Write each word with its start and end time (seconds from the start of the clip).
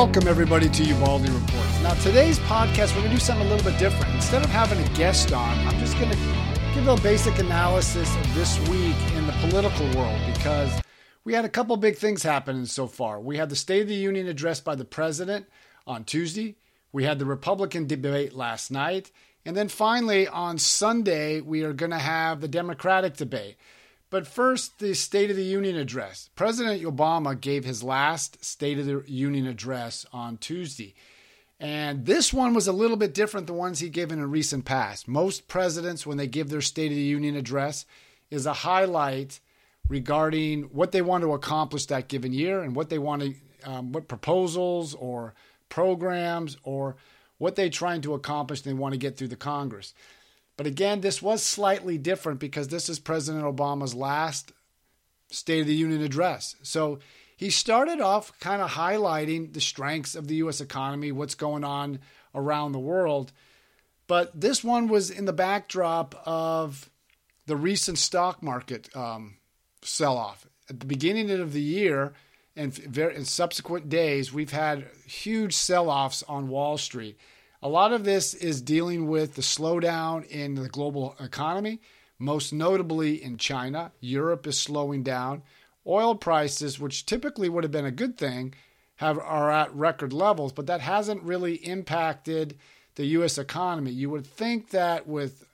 Welcome, 0.00 0.28
everybody, 0.28 0.70
to 0.70 0.82
Ubaldi 0.82 1.30
Reports. 1.30 1.82
Now, 1.82 1.92
today's 1.92 2.38
podcast, 2.38 2.96
we're 2.96 3.02
going 3.02 3.10
to 3.10 3.16
do 3.16 3.18
something 3.18 3.46
a 3.46 3.50
little 3.50 3.70
bit 3.70 3.78
different. 3.78 4.14
Instead 4.14 4.42
of 4.42 4.48
having 4.48 4.82
a 4.82 4.88
guest 4.96 5.30
on, 5.30 5.58
I'm 5.66 5.78
just 5.78 5.94
going 5.98 6.10
to 6.10 6.16
give 6.74 6.88
a 6.88 6.96
basic 7.02 7.38
analysis 7.38 8.08
of 8.16 8.34
this 8.34 8.58
week 8.70 8.96
in 9.14 9.26
the 9.26 9.34
political 9.42 9.84
world 9.94 10.18
because 10.32 10.72
we 11.24 11.34
had 11.34 11.44
a 11.44 11.50
couple 11.50 11.76
big 11.76 11.98
things 11.98 12.22
happening 12.22 12.64
so 12.64 12.86
far. 12.86 13.20
We 13.20 13.36
had 13.36 13.50
the 13.50 13.56
State 13.56 13.82
of 13.82 13.88
the 13.88 13.94
Union 13.94 14.26
address 14.26 14.58
by 14.58 14.74
the 14.74 14.86
president 14.86 15.44
on 15.86 16.04
Tuesday, 16.04 16.56
we 16.92 17.04
had 17.04 17.18
the 17.18 17.26
Republican 17.26 17.86
debate 17.86 18.32
last 18.32 18.70
night, 18.70 19.10
and 19.44 19.54
then 19.54 19.68
finally 19.68 20.26
on 20.26 20.56
Sunday, 20.56 21.42
we 21.42 21.62
are 21.62 21.74
going 21.74 21.92
to 21.92 21.98
have 21.98 22.40
the 22.40 22.48
Democratic 22.48 23.18
debate. 23.18 23.58
But 24.10 24.26
first, 24.26 24.80
the 24.80 24.94
State 24.94 25.30
of 25.30 25.36
the 25.36 25.44
Union 25.44 25.76
address. 25.76 26.30
President 26.34 26.82
Obama 26.82 27.40
gave 27.40 27.64
his 27.64 27.82
last 27.82 28.44
State 28.44 28.78
of 28.78 28.86
the 28.86 29.04
Union 29.06 29.46
address 29.46 30.04
on 30.12 30.36
Tuesday. 30.36 30.94
And 31.60 32.06
this 32.06 32.32
one 32.32 32.52
was 32.52 32.66
a 32.66 32.72
little 32.72 32.96
bit 32.96 33.14
different 33.14 33.46
than 33.46 33.56
ones 33.56 33.78
he 33.78 33.88
given 33.88 34.18
in 34.18 34.30
recent 34.30 34.64
past. 34.64 35.06
Most 35.06 35.46
presidents, 35.46 36.06
when 36.06 36.16
they 36.16 36.26
give 36.26 36.48
their 36.48 36.60
State 36.60 36.90
of 36.90 36.96
the 36.96 37.02
Union 37.02 37.36
address, 37.36 37.86
is 38.30 38.46
a 38.46 38.52
highlight 38.52 39.40
regarding 39.88 40.62
what 40.64 40.90
they 40.90 41.02
want 41.02 41.22
to 41.22 41.34
accomplish 41.34 41.86
that 41.86 42.08
given 42.08 42.32
year 42.32 42.62
and 42.62 42.74
what 42.74 42.88
they 42.88 42.98
want 42.98 43.22
to, 43.22 43.34
um, 43.70 43.92
what 43.92 44.08
proposals 44.08 44.94
or 44.94 45.34
programs 45.68 46.56
or 46.64 46.96
what 47.38 47.56
they're 47.56 47.68
trying 47.68 48.00
to 48.02 48.14
accomplish 48.14 48.62
they 48.62 48.72
want 48.72 48.92
to 48.92 48.98
get 48.98 49.16
through 49.16 49.28
the 49.28 49.36
Congress. 49.36 49.94
But 50.60 50.66
again, 50.66 51.00
this 51.00 51.22
was 51.22 51.42
slightly 51.42 51.96
different 51.96 52.38
because 52.38 52.68
this 52.68 52.90
is 52.90 52.98
President 52.98 53.44
Obama's 53.44 53.94
last 53.94 54.52
State 55.30 55.62
of 55.62 55.66
the 55.66 55.74
Union 55.74 56.02
address. 56.02 56.54
So 56.62 56.98
he 57.34 57.48
started 57.48 58.02
off 58.02 58.38
kind 58.40 58.60
of 58.60 58.72
highlighting 58.72 59.54
the 59.54 59.60
strengths 59.62 60.14
of 60.14 60.28
the 60.28 60.34
U.S. 60.34 60.60
economy, 60.60 61.12
what's 61.12 61.34
going 61.34 61.64
on 61.64 62.00
around 62.34 62.72
the 62.72 62.78
world. 62.78 63.32
But 64.06 64.38
this 64.38 64.62
one 64.62 64.88
was 64.88 65.08
in 65.08 65.24
the 65.24 65.32
backdrop 65.32 66.14
of 66.26 66.90
the 67.46 67.56
recent 67.56 67.96
stock 67.96 68.42
market 68.42 68.94
um, 68.94 69.38
sell 69.80 70.18
off. 70.18 70.46
At 70.68 70.80
the 70.80 70.86
beginning 70.86 71.30
of 71.30 71.54
the 71.54 71.62
year 71.62 72.12
and 72.54 72.78
in 72.78 73.24
subsequent 73.24 73.88
days, 73.88 74.30
we've 74.30 74.52
had 74.52 74.88
huge 75.06 75.54
sell 75.54 75.88
offs 75.88 76.22
on 76.24 76.48
Wall 76.48 76.76
Street. 76.76 77.18
A 77.62 77.68
lot 77.68 77.92
of 77.92 78.04
this 78.04 78.32
is 78.32 78.62
dealing 78.62 79.06
with 79.06 79.34
the 79.34 79.42
slowdown 79.42 80.26
in 80.26 80.54
the 80.54 80.68
global 80.68 81.14
economy, 81.20 81.80
most 82.18 82.54
notably 82.54 83.22
in 83.22 83.36
China. 83.36 83.92
Europe 84.00 84.46
is 84.46 84.58
slowing 84.58 85.02
down. 85.02 85.42
Oil 85.86 86.14
prices, 86.14 86.80
which 86.80 87.04
typically 87.04 87.50
would 87.50 87.64
have 87.64 87.70
been 87.70 87.84
a 87.84 87.90
good 87.90 88.16
thing, 88.16 88.54
have 88.96 89.18
are 89.18 89.50
at 89.50 89.74
record 89.74 90.14
levels, 90.14 90.52
but 90.52 90.66
that 90.66 90.80
hasn't 90.80 91.22
really 91.22 91.54
impacted 91.56 92.58
the 92.94 93.06
US 93.06 93.36
economy. 93.36 93.90
You 93.90 94.08
would 94.08 94.26
think 94.26 94.70
that 94.70 95.06
with 95.06 95.46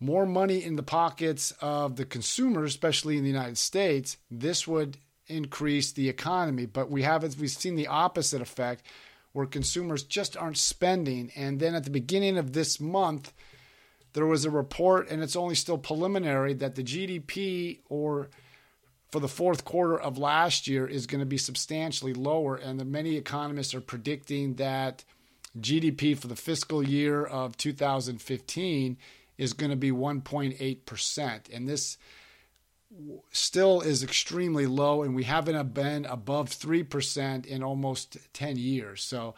more 0.00 0.24
money 0.24 0.64
in 0.64 0.76
the 0.76 0.82
pockets 0.82 1.52
of 1.60 1.96
the 1.96 2.06
consumers, 2.06 2.70
especially 2.70 3.18
in 3.18 3.22
the 3.22 3.30
United 3.30 3.58
States, 3.58 4.16
this 4.30 4.66
would 4.66 4.96
increase 5.26 5.92
the 5.92 6.08
economy, 6.08 6.64
but 6.64 6.90
we 6.90 7.02
haven't 7.02 7.36
we've 7.38 7.50
seen 7.50 7.76
the 7.76 7.86
opposite 7.86 8.40
effect 8.40 8.82
where 9.34 9.46
consumers 9.46 10.04
just 10.04 10.36
aren't 10.36 10.56
spending. 10.56 11.30
And 11.36 11.60
then 11.60 11.74
at 11.74 11.84
the 11.84 11.90
beginning 11.90 12.38
of 12.38 12.52
this 12.52 12.80
month, 12.80 13.32
there 14.14 14.26
was 14.26 14.44
a 14.44 14.50
report, 14.50 15.10
and 15.10 15.22
it's 15.22 15.34
only 15.34 15.56
still 15.56 15.76
preliminary, 15.76 16.54
that 16.54 16.76
the 16.76 16.84
GDP 16.84 17.80
or 17.88 18.30
for 19.10 19.18
the 19.18 19.28
fourth 19.28 19.64
quarter 19.64 20.00
of 20.00 20.18
last 20.18 20.68
year 20.68 20.86
is 20.86 21.06
going 21.06 21.18
to 21.18 21.26
be 21.26 21.36
substantially 21.36 22.14
lower. 22.14 22.54
And 22.54 22.78
the 22.78 22.84
many 22.84 23.16
economists 23.16 23.74
are 23.74 23.80
predicting 23.80 24.54
that 24.54 25.04
GDP 25.58 26.16
for 26.16 26.28
the 26.28 26.36
fiscal 26.36 26.82
year 26.82 27.24
of 27.24 27.56
2015 27.56 28.96
is 29.36 29.52
going 29.52 29.70
to 29.70 29.76
be 29.76 29.90
1.8%. 29.90 31.40
And 31.52 31.68
this 31.68 31.98
still 33.30 33.80
is 33.80 34.02
extremely 34.02 34.66
low, 34.66 35.02
and 35.02 35.14
we 35.14 35.24
haven't 35.24 35.74
been 35.74 36.04
above 36.04 36.50
3% 36.50 37.46
in 37.46 37.62
almost 37.62 38.16
10 38.32 38.56
years. 38.56 39.02
So 39.02 39.34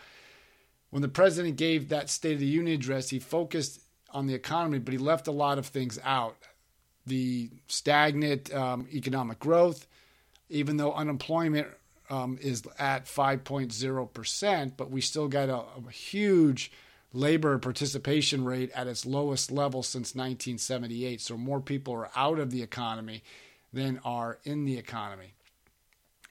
when 0.90 1.02
the 1.02 1.08
president 1.08 1.56
gave 1.56 1.88
that 1.88 2.10
State 2.10 2.34
of 2.34 2.40
the 2.40 2.46
Union 2.46 2.74
address, 2.74 3.10
he 3.10 3.18
focused 3.18 3.80
on 4.10 4.26
the 4.26 4.34
economy, 4.34 4.78
but 4.78 4.92
he 4.92 4.98
left 4.98 5.26
a 5.26 5.32
lot 5.32 5.58
of 5.58 5.66
things 5.66 5.98
out. 6.04 6.36
The 7.06 7.50
stagnant 7.68 8.52
um, 8.54 8.88
economic 8.92 9.38
growth, 9.38 9.86
even 10.48 10.76
though 10.76 10.92
unemployment 10.92 11.68
um, 12.10 12.38
is 12.40 12.62
at 12.78 13.06
5.0%, 13.06 14.72
but 14.76 14.90
we 14.90 15.00
still 15.00 15.28
got 15.28 15.48
a, 15.48 15.64
a 15.86 15.90
huge 15.90 16.72
labor 17.12 17.58
participation 17.58 18.44
rate 18.44 18.70
at 18.74 18.86
its 18.86 19.06
lowest 19.06 19.50
level 19.50 19.82
since 19.82 20.14
1978. 20.14 21.20
So 21.20 21.36
more 21.36 21.60
people 21.60 21.94
are 21.94 22.10
out 22.14 22.38
of 22.38 22.50
the 22.50 22.62
economy 22.62 23.22
than 23.72 24.00
are 24.04 24.38
in 24.44 24.64
the 24.64 24.78
economy. 24.78 25.34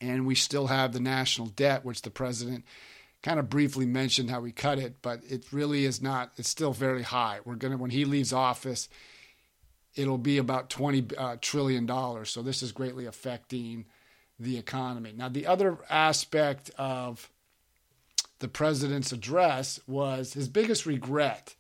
And 0.02 0.26
we 0.26 0.36
still 0.36 0.68
have 0.68 0.94
the 0.94 1.00
national 1.00 1.48
debt, 1.48 1.86
which 1.86 2.02
the 2.02 2.10
president 2.10 2.66
kind 3.24 3.40
of 3.40 3.50
briefly 3.50 3.86
mentioned 3.86 4.30
how 4.30 4.42
we 4.42 4.52
cut 4.52 4.78
it, 4.78 4.96
but 5.02 5.22
it 5.28 5.46
really 5.52 5.86
is 5.86 6.02
not, 6.02 6.32
it's 6.38 6.50
still 6.50 6.74
very 6.74 7.02
high. 7.02 7.40
We're 7.44 7.56
going 7.56 7.72
to, 7.72 7.78
when 7.78 7.92
he 7.92 8.06
leaves 8.06 8.34
office, 8.34 8.88
it'll 9.96 10.18
be 10.18 10.38
about 10.38 10.70
20 10.70 11.08
uh, 11.18 11.38
trillion 11.42 11.86
dollars. 11.86 12.30
So 12.30 12.42
this 12.42 12.62
is 12.62 12.72
greatly 12.72 13.06
affecting 13.06 13.86
the 14.40 14.58
economy. 14.58 15.14
Now, 15.16 15.30
the 15.30 15.48
other 15.48 15.78
aspect 15.90 16.70
of 16.78 17.30
the 18.40 18.48
president's 18.48 19.12
address 19.12 19.80
was 19.88 20.34
his 20.34 20.50
biggest 20.50 20.86
regret 20.86 21.56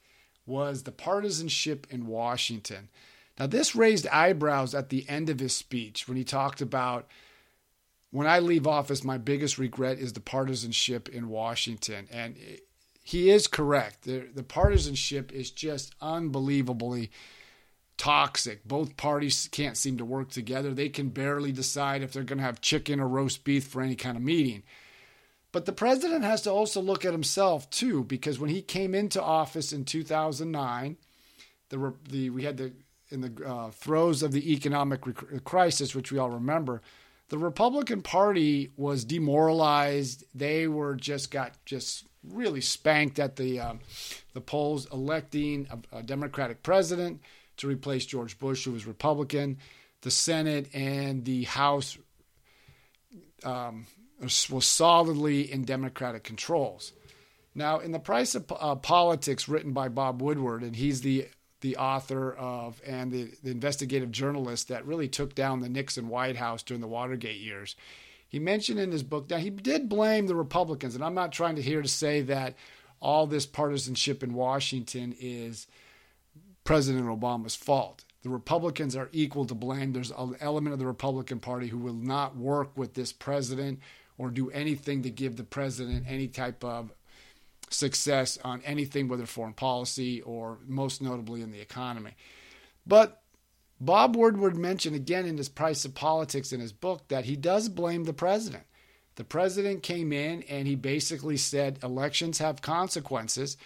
was 0.46 0.84
the 0.84 0.91
partisanship 0.91 1.88
in 1.90 2.06
Washington. 2.06 2.90
Now, 3.38 3.47
this 3.47 3.75
raised 3.75 4.07
eyebrows 4.07 4.73
at 4.73 4.90
the 4.90 5.07
end 5.09 5.29
of 5.29 5.40
his 5.40 5.56
speech 5.56 6.07
when 6.07 6.18
he 6.18 6.23
talked 6.23 6.62
about 6.62 7.07
when 8.12 8.28
I 8.28 8.40
leave 8.40 8.66
office, 8.66 9.03
my 9.03 9.18
biggest 9.18 9.57
regret 9.57 10.00
is 10.00 10.13
the 10.13 10.22
partisanship 10.22 11.09
in 11.09 11.28
Washington. 11.28 12.07
And 12.09 12.38
he 13.03 13.29
is 13.29 13.47
correct. 13.47 14.03
The, 14.03 14.29
the 14.34 14.41
partisanship 14.41 15.34
is 15.34 15.51
just 15.51 15.94
unbelievably 16.00 17.12
toxic. 17.97 18.63
Both 18.63 18.96
parties 18.96 19.50
can't 19.52 19.75
seem 19.75 19.97
to 19.97 20.06
work 20.06 20.29
together. 20.29 20.73
They 20.73 20.88
can 20.88 21.09
barely 21.09 21.52
decide 21.52 22.03
if 22.03 22.13
they're 22.13 22.23
going 22.23 22.38
to 22.38 22.46
have 22.46 22.62
chicken 22.62 23.02
or 23.02 23.07
roast 23.07 23.44
beef 23.44 23.66
for 23.67 23.81
any 23.81 23.96
kind 23.96 24.16
of 24.16 24.23
meeting. 24.23 24.63
But 25.52 25.66
the 25.66 25.73
president 25.73 26.23
has 26.23 26.41
to 26.44 26.52
also 26.52 26.81
look 26.81 27.03
at 27.06 27.12
himself 27.12 27.69
too, 27.69 28.06
because 28.06 28.40
when 28.40 28.50
he 28.50 28.62
came 28.62 28.96
into 28.96 29.22
office 29.22 29.73
in 29.73 29.85
2009, 29.85 30.97
the, 31.69 31.94
the 32.09 32.29
we 32.29 32.44
had 32.44 32.57
the 32.57 32.73
in 33.16 33.22
the 33.22 33.48
uh, 33.48 33.72
throes 33.72 34.22
of 34.22 34.31
the 34.31 34.53
economic 34.53 35.08
rec- 35.08 35.44
crisis, 35.44 35.96
which 35.96 36.12
we 36.12 36.20
all 36.20 36.30
remember, 36.30 36.84
the 37.30 37.38
Republican 37.40 38.03
Party 38.03 38.72
was 38.78 39.03
demoralized. 39.03 40.24
They 40.36 40.68
were 40.68 40.96
just 40.96 41.31
got 41.31 41.53
just 41.66 42.06
really 42.24 42.62
spanked 42.62 43.18
at 43.18 43.36
the 43.36 43.59
um, 43.59 43.80
the 44.34 44.42
polls, 44.42 44.88
electing 44.92 45.68
a, 45.72 45.98
a, 45.98 46.03
Democratic 46.03 46.62
president 46.62 47.22
to 47.58 47.68
replace 47.68 48.06
George 48.06 48.38
Bush, 48.38 48.66
who 48.66 48.74
was 48.74 48.86
Republican. 48.86 49.58
The 50.02 50.12
Senate 50.12 50.70
and 50.76 51.26
the 51.26 51.46
House 51.46 51.97
um, 53.44 53.88
was 54.22 54.66
solidly 54.66 55.52
in 55.52 55.64
Democratic 55.66 56.23
controls. 56.23 56.94
Now, 57.56 57.79
in 57.79 57.91
the 57.91 58.00
Price 58.00 58.35
of 58.35 58.52
uh, 58.52 58.76
Politics, 58.76 59.47
written 59.47 59.72
by 59.72 59.88
Bob 59.88 60.22
Woodward, 60.22 60.62
and 60.62 60.76
he's 60.76 61.02
the 61.02 61.28
the 61.66 61.78
author 61.78 62.32
of 62.34 62.79
and 62.85 63.12
the, 63.12 63.32
the 63.44 63.50
investigative 63.50 64.12
journalist 64.12 64.67
that 64.67 64.85
really 64.85 65.08
took 65.08 65.34
down 65.34 65.62
the 65.62 65.67
Nixon 65.67 66.09
White 66.09 66.35
House 66.35 66.62
during 66.62 66.79
the 66.79 66.88
Watergate 66.88 67.40
years. 67.40 67.76
He 68.28 68.38
mentioned 68.38 68.79
in 68.79 68.91
his 68.91 69.02
book 69.02 69.29
that 69.29 69.40
he 69.40 69.50
did 69.50 69.90
blame 69.90 70.28
the 70.28 70.35
Republicans, 70.35 70.94
and 70.94 71.03
I'm 71.03 71.16
not 71.16 71.32
trying 71.32 71.56
to 71.56 71.64
here 71.64 71.82
to 71.82 71.88
say 71.88 72.22
that 72.22 72.53
all 73.02 73.26
this 73.26 73.47
partisanship 73.47 74.22
in 74.22 74.35
Washington 74.35 75.16
is 75.20 75.66
President 76.64 77.08
Obama's 77.08 77.56
fault. 77.56 78.06
The 78.22 78.29
Republicans 78.29 78.96
are 78.96 79.09
equal 79.12 79.46
to 79.46 79.56
blame. 79.56 79.91
There's 79.91 80.12
an 80.12 80.35
element 80.40 80.73
of 80.73 80.79
the 80.79 80.85
Republican 80.85 81.40
Party 81.40 81.67
who 81.67 81.79
will 81.79 81.94
not 81.94 82.35
work 82.38 82.78
with 82.78 82.94
this 82.94 83.12
president 83.12 83.79
or 84.20 84.29
do 84.29 84.52
anything 84.52 85.02
to 85.02 85.09
give 85.09 85.35
the 85.35 85.44
president 85.44 86.06
any 86.08 86.28
type 86.28 86.64
of 86.64 86.91
success 87.76 88.38
on 88.44 88.62
anything, 88.64 89.08
whether 89.08 89.26
foreign 89.26 89.54
policy 89.54 90.22
or 90.22 90.60
most 90.68 91.02
notably 91.02 91.42
in 91.42 91.52
the 91.52 91.62
economy. 91.62 92.12
But 92.86 93.22
Bob 93.80 94.16
Woodward 94.16 94.56
mentioned 94.56 94.96
again 94.96 95.26
in 95.26 95.38
his 95.38 95.50
Price 95.50 95.86
of 95.86 95.96
Politics 95.96 96.54
in 96.54 96.60
his 96.60 96.72
book 96.72 97.08
that 97.10 97.26
he 97.26 97.36
does 97.36 97.70
blame 97.70 98.06
the 98.06 98.14
president. 98.14 98.64
The 99.16 99.24
president 99.24 99.84
came 99.84 100.12
in 100.12 100.44
and 100.44 100.68
he 100.68 100.76
basically 100.76 101.38
said 101.38 101.80
elections 101.84 102.40
have 102.40 102.62
consequences. 102.62 103.58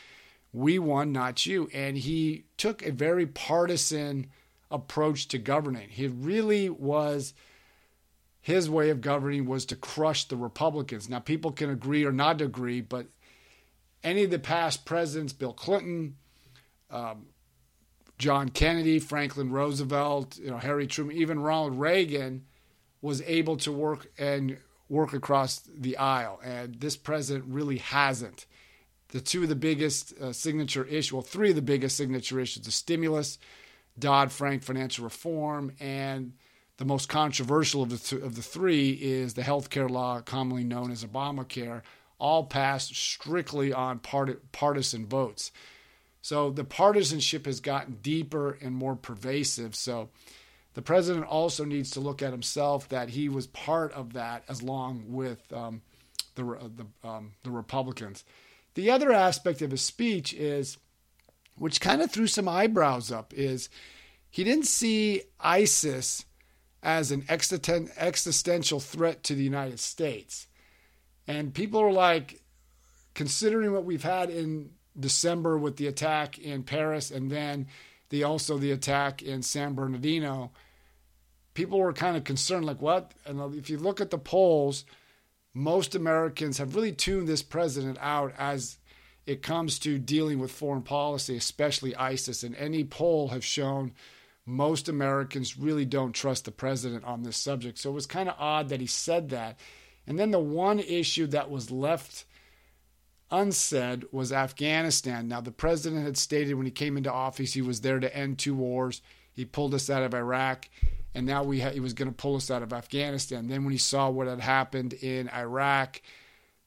We 0.52 0.80
won, 0.80 1.12
not 1.12 1.46
you. 1.46 1.70
And 1.74 1.98
he 1.98 2.46
took 2.58 2.84
a 2.84 2.92
very 2.92 3.26
partisan 3.26 4.28
approach 4.72 5.28
to 5.30 5.38
governing. 5.38 5.90
He 5.90 6.08
really 6.08 6.70
was 6.70 7.34
his 8.42 8.70
way 8.70 8.90
of 8.90 9.02
governing 9.02 9.46
was 9.46 9.66
to 9.66 9.76
crush 9.76 10.26
the 10.26 10.38
Republicans. 10.38 11.10
Now, 11.10 11.20
people 11.20 11.52
can 11.52 11.70
agree 11.70 12.06
or 12.06 12.12
not 12.12 12.42
agree, 12.42 12.82
but 12.82 13.08
any 14.04 14.24
of 14.24 14.31
the 14.31 14.40
past 14.40 14.86
presidents, 14.86 15.34
Bill 15.34 15.54
Clinton, 15.54 16.16
um, 16.90 17.28
John 18.18 18.50
Kennedy, 18.50 19.00
Franklin 19.00 19.51
Roosevelt, 19.51 20.38
you 20.38 20.51
know, 20.51 20.57
Harry 20.57 20.88
Truman, 20.88 21.16
even 21.16 21.40
Ronald 21.40 21.80
Reagan 21.80 22.46
was 23.01 23.22
able 23.22 23.56
to 23.57 23.72
work 23.72 24.12
and 24.18 24.57
work 24.90 25.13
across 25.13 25.60
the 25.60 25.98
aisle. 25.98 26.40
And 26.44 26.75
this 26.75 26.98
president 26.98 27.46
really 27.48 27.78
hasn't. 27.78 28.46
The 29.10 29.22
two 29.22 29.44
of 29.44 29.50
the 29.50 29.56
biggest 29.56 30.13
uh, 30.19 30.34
signature 30.34 30.84
issues, 30.86 31.13
well, 31.13 31.22
three 31.22 31.50
of 31.51 31.56
the 31.56 31.62
biggest 31.62 31.96
signature 31.96 32.40
issues, 32.40 32.63
the 32.63 32.72
stimulus, 32.72 33.40
Dodd 33.98 34.31
Frank 34.31 34.63
financial 34.63 35.04
reform, 35.04 35.74
and 35.80 36.34
the 36.78 36.86
most 36.86 37.10
controversial 37.10 37.84
of 37.84 37.90
the, 37.90 37.98
th- 37.98 38.22
of 38.22 38.36
the 38.36 38.42
three 38.42 38.92
is 38.92 39.34
the 39.34 39.44
health 39.44 39.69
care 39.69 39.90
law, 39.90 40.22
commonly 40.22 40.63
known 40.63 40.92
as 40.92 41.04
Obamacare, 41.04 41.81
all 42.19 42.44
passed 42.44 42.95
strictly 42.95 43.74
on 43.74 44.00
part- 44.00 44.51
partisan 44.51 45.06
votes. 45.06 45.51
So 46.21 46.50
the 46.50 46.66
partisanship 46.66 47.45
has 47.45 47.60
gotten 47.60 48.00
deeper 48.01 48.57
and 48.62 48.75
more 48.75 48.95
pervasive. 48.95 49.74
So 49.75 50.10
the 50.74 50.81
president 50.81 51.25
also 51.25 51.66
needs 51.66 51.92
to 51.92 52.00
look 52.00 52.21
at 52.21 52.31
himself 52.31 52.89
that 52.89 53.10
he 53.10 53.30
was 53.30 53.48
part 53.48 53.92
of 53.94 54.13
that, 54.13 54.44
as 54.48 54.62
long 54.62 55.06
with 55.07 55.51
um, 55.54 55.81
the 56.36 56.44
the, 56.44 57.07
um, 57.07 57.31
the 57.44 57.51
Republicans. 57.51 58.24
The 58.75 58.92
other 58.92 59.12
aspect 59.12 59.62
of 59.62 59.72
his 59.72 59.81
speech 59.81 60.33
is, 60.33 60.77
which 61.56 61.81
kind 61.81 62.01
of 62.01 62.12
threw 62.12 62.27
some 62.27 62.48
eyebrows 62.48 63.12
up, 63.12 63.33
is 63.33 63.69
he 64.30 64.44
didn't 64.44 64.68
see 64.68 65.24
ISIS 65.39 66.25
as 66.83 67.12
an 67.12 67.25
existential 67.30 68.80
threat 68.80 69.24
to 69.24 69.36
the 69.36 69.44
United 69.44 69.80
States. 69.80 70.48
And 71.27 71.54
people 71.54 71.81
are 71.81 71.92
like, 71.92 72.42
considering 73.13 73.74
what 73.74 73.86
we've 73.86 74.04
had 74.04 74.30
in 74.30 74.71
December 75.00 75.57
with 75.57 75.77
the 75.77 75.88
attack 75.88 76.39
in 76.39 76.63
Paris 76.63 77.12
and 77.12 77.31
then 77.31 77.68
the 78.10 78.24
also 78.24 78.57
the 78.57 78.71
attack 78.71 79.21
in 79.21 79.42
San 79.42 79.74
Bernardino, 79.75 80.51
people 81.54 81.80
were 81.80 81.94
kind 81.94 82.18
of 82.18 82.24
concerned, 82.24 82.66
like 82.66 82.81
what? 82.81 83.13
And 83.25 83.56
if 83.56 83.69
you 83.69 83.77
look 83.77 84.01
at 84.01 84.10
the 84.10 84.18
polls, 84.18 84.86
most 85.54 85.95
Americans 85.95 86.57
have 86.57 86.75
really 86.75 86.92
tuned 86.92 87.27
this 87.27 87.44
president 87.44 87.98
out 88.01 88.33
as 88.38 88.77
it 89.25 89.42
comes 89.44 89.77
to 89.80 90.00
dealing 90.00 90.39
with 90.39 90.51
foreign 90.51 90.81
policy, 90.81 91.38
especially 91.38 91.95
ISIS. 91.95 92.44
And 92.44 92.56
any 92.56 92.83
poll 92.83 93.27
have 93.27 93.45
shown 93.45 93.94
most 94.45 94.89
Americans 94.89 95.57
really 95.57 95.86
don't 95.86 96.13
trust 96.13 96.45
the 96.45 96.51
president 96.51 97.04
on 97.04 97.22
this 97.22 97.38
subject. 97.38 97.77
So 97.77 97.92
it 97.92 97.94
was 97.94 98.07
kind 98.07 98.27
of 98.27 98.36
odd 98.39 98.69
that 98.69 98.81
he 98.81 98.88
said 98.88 99.30
that. 99.30 99.60
And 100.10 100.18
then 100.18 100.32
the 100.32 100.40
one 100.40 100.80
issue 100.80 101.28
that 101.28 101.52
was 101.52 101.70
left 101.70 102.26
unsaid 103.30 104.06
was 104.12 104.34
Afghanistan. 104.34 105.28
Now, 105.28 105.40
the 105.40 105.52
president 105.52 106.04
had 106.04 106.18
stated 106.18 106.56
when 106.56 106.66
he 106.66 106.72
came 106.72 106.98
into 106.98 107.14
office 107.14 107.54
he 107.54 107.62
was 107.62 107.82
there 107.82 108.00
to 108.00 108.14
end 108.14 108.40
two 108.40 108.56
wars. 108.56 109.04
He 109.32 109.46
pulled 109.46 109.76
us 109.76 109.88
out 109.88 110.02
of 110.02 110.16
Iraq, 110.16 110.68
and 111.14 111.28
now 111.28 111.44
we 111.44 111.62
ha- 111.62 111.70
he 111.70 111.80
was 111.80 111.94
going 111.94 112.10
to 112.10 112.16
pull 112.16 112.36
us 112.36 112.50
out 112.50 112.64
of 112.64 112.74
Afghanistan. 112.74 113.48
Then, 113.48 113.64
when 113.64 113.72
he 113.72 113.78
saw 113.78 114.10
what 114.10 114.26
had 114.26 114.40
happened 114.40 114.94
in 114.94 115.30
Iraq 115.30 116.02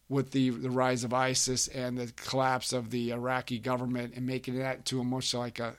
with 0.08 0.30
the, 0.30 0.50
the 0.50 0.70
rise 0.70 1.02
of 1.02 1.12
ISIS 1.12 1.66
and 1.66 1.98
the 1.98 2.12
collapse 2.12 2.72
of 2.72 2.90
the 2.90 3.10
Iraqi 3.10 3.58
government 3.58 4.14
and 4.14 4.24
making 4.24 4.56
that 4.60 4.84
to 4.86 5.00
a 5.00 5.04
much 5.04 5.34
like 5.34 5.58
a, 5.58 5.74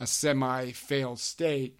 a 0.00 0.06
semi 0.06 0.72
failed 0.72 1.20
state, 1.20 1.78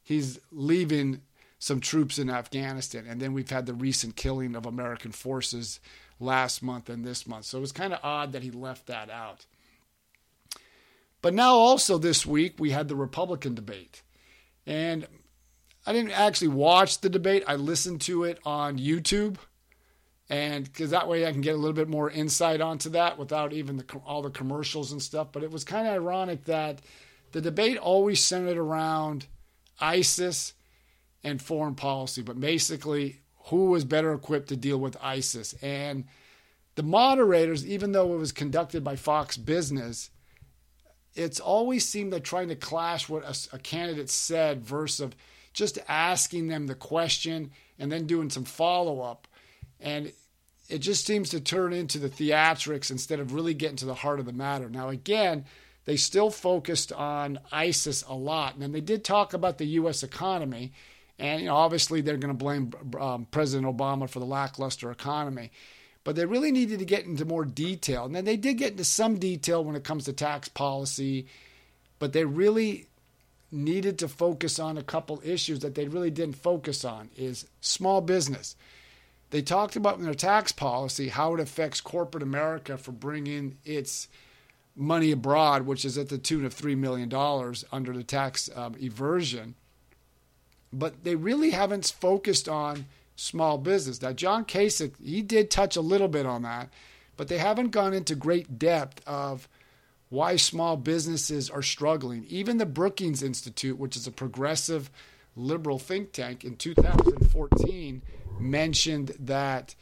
he's 0.00 0.38
leaving 0.52 1.22
some 1.58 1.80
troops 1.80 2.18
in 2.18 2.30
Afghanistan. 2.30 3.06
And 3.08 3.20
then 3.20 3.32
we've 3.32 3.50
had 3.50 3.66
the 3.66 3.74
recent 3.74 4.16
killing 4.16 4.54
of 4.54 4.66
American 4.66 5.12
forces 5.12 5.80
last 6.20 6.62
month 6.62 6.88
and 6.88 7.04
this 7.04 7.26
month. 7.26 7.46
So 7.46 7.58
it 7.58 7.62
was 7.62 7.72
kind 7.72 7.92
of 7.92 8.00
odd 8.02 8.32
that 8.32 8.42
he 8.42 8.50
left 8.50 8.86
that 8.86 9.10
out. 9.10 9.46
But 11.22 11.34
now, 11.34 11.54
also 11.54 11.98
this 11.98 12.26
week, 12.26 12.56
we 12.58 12.70
had 12.70 12.88
the 12.88 12.94
Republican 12.96 13.54
debate. 13.54 14.02
And 14.66 15.06
I 15.86 15.92
didn't 15.92 16.12
actually 16.12 16.48
watch 16.48 17.00
the 17.00 17.08
debate, 17.08 17.44
I 17.46 17.56
listened 17.56 18.00
to 18.02 18.24
it 18.24 18.38
on 18.44 18.78
YouTube. 18.78 19.36
And 20.28 20.64
because 20.64 20.90
that 20.90 21.08
way 21.08 21.26
I 21.26 21.32
can 21.32 21.40
get 21.40 21.54
a 21.54 21.58
little 21.58 21.72
bit 21.72 21.88
more 21.88 22.10
insight 22.10 22.60
onto 22.60 22.90
that 22.90 23.16
without 23.16 23.52
even 23.52 23.76
the, 23.76 23.84
all 24.04 24.22
the 24.22 24.30
commercials 24.30 24.90
and 24.90 25.00
stuff. 25.00 25.28
But 25.32 25.44
it 25.44 25.52
was 25.52 25.62
kind 25.62 25.86
of 25.86 25.94
ironic 25.94 26.44
that 26.44 26.80
the 27.32 27.40
debate 27.40 27.78
always 27.78 28.22
centered 28.22 28.58
around 28.58 29.26
ISIS 29.80 30.52
and 31.26 31.42
foreign 31.42 31.74
policy, 31.74 32.22
but 32.22 32.38
basically 32.38 33.20
who 33.46 33.66
was 33.66 33.84
better 33.84 34.12
equipped 34.12 34.48
to 34.48 34.56
deal 34.56 34.78
with 34.78 34.96
ISIS. 35.02 35.54
And 35.60 36.04
the 36.76 36.84
moderators, 36.84 37.66
even 37.66 37.90
though 37.90 38.14
it 38.14 38.18
was 38.18 38.30
conducted 38.30 38.84
by 38.84 38.94
Fox 38.94 39.36
Business, 39.36 40.10
it's 41.16 41.40
always 41.40 41.86
seemed 41.86 42.12
like 42.12 42.22
trying 42.22 42.48
to 42.48 42.56
clash 42.56 43.08
what 43.08 43.24
a, 43.24 43.56
a 43.56 43.58
candidate 43.58 44.08
said 44.08 44.64
versus 44.64 45.12
just 45.52 45.78
asking 45.88 46.46
them 46.46 46.68
the 46.68 46.74
question 46.76 47.50
and 47.78 47.90
then 47.90 48.06
doing 48.06 48.30
some 48.30 48.44
follow 48.44 49.00
up. 49.00 49.26
And 49.80 50.12
it 50.68 50.78
just 50.78 51.06
seems 51.06 51.30
to 51.30 51.40
turn 51.40 51.72
into 51.72 51.98
the 51.98 52.08
theatrics 52.08 52.90
instead 52.90 53.18
of 53.18 53.32
really 53.32 53.54
getting 53.54 53.76
to 53.76 53.86
the 53.86 53.94
heart 53.94 54.20
of 54.20 54.26
the 54.26 54.32
matter. 54.32 54.68
Now, 54.68 54.90
again, 54.90 55.44
they 55.86 55.96
still 55.96 56.30
focused 56.30 56.92
on 56.92 57.40
ISIS 57.50 58.04
a 58.06 58.14
lot. 58.14 58.56
And 58.56 58.72
they 58.72 58.80
did 58.80 59.02
talk 59.02 59.32
about 59.32 59.58
the 59.58 59.66
U.S. 59.66 60.04
economy 60.04 60.72
and 61.18 61.40
you 61.40 61.46
know, 61.46 61.56
obviously, 61.56 62.00
they're 62.00 62.16
going 62.16 62.36
to 62.36 62.44
blame 62.44 62.72
um, 63.00 63.26
President 63.30 63.66
Obama 63.66 64.08
for 64.08 64.18
the 64.18 64.26
lackluster 64.26 64.90
economy. 64.90 65.50
But 66.04 66.14
they 66.14 66.24
really 66.24 66.52
needed 66.52 66.78
to 66.78 66.84
get 66.84 67.04
into 67.04 67.24
more 67.24 67.44
detail. 67.44 68.04
And 68.04 68.14
then 68.14 68.24
they 68.24 68.36
did 68.36 68.58
get 68.58 68.72
into 68.72 68.84
some 68.84 69.18
detail 69.18 69.64
when 69.64 69.74
it 69.74 69.82
comes 69.82 70.04
to 70.04 70.12
tax 70.12 70.48
policy, 70.48 71.26
but 71.98 72.12
they 72.12 72.24
really 72.24 72.86
needed 73.50 73.98
to 73.98 74.08
focus 74.08 74.58
on 74.58 74.76
a 74.76 74.82
couple 74.82 75.20
issues 75.24 75.60
that 75.60 75.74
they 75.74 75.88
really 75.88 76.10
didn't 76.10 76.36
focus 76.36 76.84
on 76.84 77.10
is 77.16 77.46
small 77.60 78.00
business. 78.00 78.54
They 79.30 79.42
talked 79.42 79.74
about 79.74 79.98
in 79.98 80.04
their 80.04 80.14
tax 80.14 80.52
policy 80.52 81.08
how 81.08 81.34
it 81.34 81.40
affects 81.40 81.80
corporate 81.80 82.22
America 82.22 82.78
for 82.78 82.92
bringing 82.92 83.58
its 83.64 84.08
money 84.76 85.10
abroad, 85.10 85.62
which 85.62 85.84
is 85.84 85.98
at 85.98 86.08
the 86.08 86.18
tune 86.18 86.44
of 86.44 86.54
$3 86.54 86.76
million 86.76 87.12
under 87.72 87.92
the 87.92 88.04
tax 88.04 88.48
um, 88.54 88.74
eversion 88.74 89.54
but 90.78 91.04
they 91.04 91.14
really 91.14 91.50
haven't 91.50 91.94
focused 92.00 92.48
on 92.48 92.86
small 93.16 93.56
business. 93.56 94.02
Now, 94.02 94.12
John 94.12 94.44
Kasich, 94.44 94.92
he 95.02 95.22
did 95.22 95.50
touch 95.50 95.76
a 95.76 95.80
little 95.80 96.08
bit 96.08 96.26
on 96.26 96.42
that, 96.42 96.68
but 97.16 97.28
they 97.28 97.38
haven't 97.38 97.70
gone 97.70 97.94
into 97.94 98.14
great 98.14 98.58
depth 98.58 99.02
of 99.06 99.48
why 100.10 100.36
small 100.36 100.76
businesses 100.76 101.48
are 101.48 101.62
struggling. 101.62 102.26
Even 102.28 102.58
the 102.58 102.66
Brookings 102.66 103.22
Institute, 103.22 103.78
which 103.78 103.96
is 103.96 104.06
a 104.06 104.12
progressive 104.12 104.90
liberal 105.34 105.78
think 105.78 106.12
tank, 106.12 106.44
in 106.44 106.56
2014 106.56 108.02
mentioned 108.38 109.16
that 109.18 109.74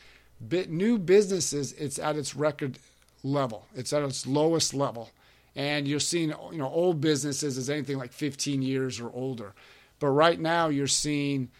new 0.68 0.98
businesses, 0.98 1.72
it's 1.72 1.98
at 1.98 2.16
its 2.16 2.36
record 2.36 2.78
level. 3.22 3.66
It's 3.74 3.92
at 3.92 4.02
its 4.02 4.26
lowest 4.26 4.74
level. 4.74 5.10
And 5.56 5.86
you're 5.88 6.00
seeing, 6.00 6.32
you 6.52 6.58
know, 6.58 6.68
old 6.68 7.00
businesses 7.00 7.58
as 7.58 7.68
anything 7.68 7.98
like 7.98 8.12
15 8.12 8.62
years 8.62 9.00
or 9.00 9.10
older. 9.12 9.54
But 9.98 10.08
right 10.08 10.38
now, 10.38 10.68
you're 10.68 10.86
seeing 10.86 11.50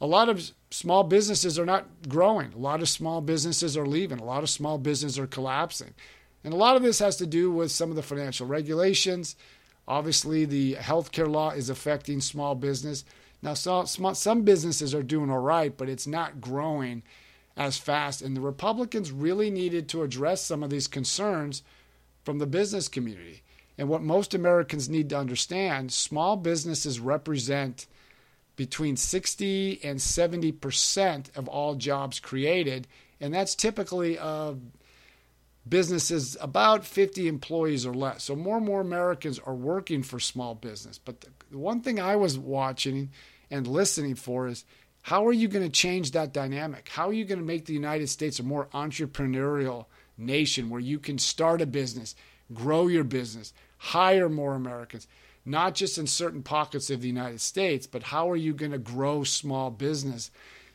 a 0.00 0.06
lot 0.06 0.28
of 0.28 0.50
small 0.70 1.04
businesses 1.04 1.58
are 1.58 1.66
not 1.66 1.86
growing. 2.08 2.52
A 2.52 2.58
lot 2.58 2.82
of 2.82 2.88
small 2.88 3.20
businesses 3.20 3.76
are 3.76 3.86
leaving. 3.86 4.18
A 4.18 4.24
lot 4.24 4.42
of 4.42 4.50
small 4.50 4.78
businesses 4.78 5.18
are 5.18 5.26
collapsing. 5.26 5.94
And 6.42 6.52
a 6.52 6.58
lot 6.58 6.76
of 6.76 6.82
this 6.82 6.98
has 6.98 7.16
to 7.16 7.26
do 7.26 7.50
with 7.50 7.70
some 7.70 7.90
of 7.90 7.96
the 7.96 8.02
financial 8.02 8.46
regulations. 8.46 9.36
Obviously, 9.86 10.44
the 10.44 10.74
healthcare 10.74 11.30
law 11.30 11.50
is 11.50 11.70
affecting 11.70 12.20
small 12.20 12.54
business. 12.54 13.04
Now, 13.42 13.54
so, 13.54 13.84
some 13.84 14.42
businesses 14.42 14.94
are 14.94 15.02
doing 15.02 15.30
all 15.30 15.38
right, 15.38 15.74
but 15.76 15.88
it's 15.88 16.06
not 16.06 16.40
growing 16.40 17.02
as 17.56 17.78
fast. 17.78 18.20
And 18.20 18.36
the 18.36 18.40
Republicans 18.40 19.12
really 19.12 19.50
needed 19.50 19.88
to 19.90 20.02
address 20.02 20.42
some 20.42 20.62
of 20.62 20.70
these 20.70 20.88
concerns 20.88 21.62
from 22.24 22.38
the 22.38 22.46
business 22.46 22.88
community. 22.88 23.42
And 23.76 23.88
what 23.88 24.02
most 24.02 24.34
Americans 24.34 24.88
need 24.88 25.10
to 25.10 25.18
understand 25.18 25.92
small 25.92 26.36
businesses 26.36 27.00
represent 27.00 27.86
between 28.56 28.96
60 28.96 29.80
and 29.82 29.98
70% 29.98 31.36
of 31.36 31.48
all 31.48 31.74
jobs 31.74 32.20
created. 32.20 32.86
And 33.20 33.34
that's 33.34 33.54
typically 33.54 34.16
of 34.18 34.60
businesses 35.68 36.36
about 36.40 36.84
50 36.84 37.26
employees 37.26 37.86
or 37.86 37.94
less. 37.94 38.24
So 38.24 38.36
more 38.36 38.58
and 38.58 38.66
more 38.66 38.80
Americans 38.80 39.38
are 39.38 39.54
working 39.54 40.02
for 40.02 40.20
small 40.20 40.54
business. 40.54 40.98
But 40.98 41.24
the 41.50 41.58
one 41.58 41.80
thing 41.80 41.98
I 41.98 42.16
was 42.16 42.38
watching 42.38 43.10
and 43.50 43.66
listening 43.66 44.14
for 44.14 44.46
is 44.46 44.64
how 45.02 45.26
are 45.26 45.32
you 45.32 45.48
going 45.48 45.64
to 45.64 45.70
change 45.70 46.12
that 46.12 46.32
dynamic? 46.32 46.88
How 46.88 47.08
are 47.08 47.12
you 47.12 47.24
going 47.24 47.38
to 47.38 47.44
make 47.44 47.66
the 47.66 47.74
United 47.74 48.08
States 48.08 48.38
a 48.38 48.42
more 48.42 48.68
entrepreneurial 48.72 49.86
nation 50.16 50.70
where 50.70 50.80
you 50.80 50.98
can 50.98 51.18
start 51.18 51.60
a 51.60 51.66
business, 51.66 52.14
grow 52.52 52.86
your 52.86 53.04
business, 53.04 53.52
hire 53.78 54.28
more 54.28 54.54
Americans, 54.54 55.06
not 55.44 55.74
just 55.74 55.98
in 55.98 56.06
certain 56.06 56.42
pockets 56.42 56.90
of 56.90 57.00
the 57.00 57.08
United 57.08 57.40
States, 57.40 57.86
but 57.86 58.04
how 58.04 58.30
are 58.30 58.36
you 58.36 58.52
going 58.52 58.72
to 58.72 58.78
grow 58.78 59.24
small 59.24 59.70
business 59.70 60.30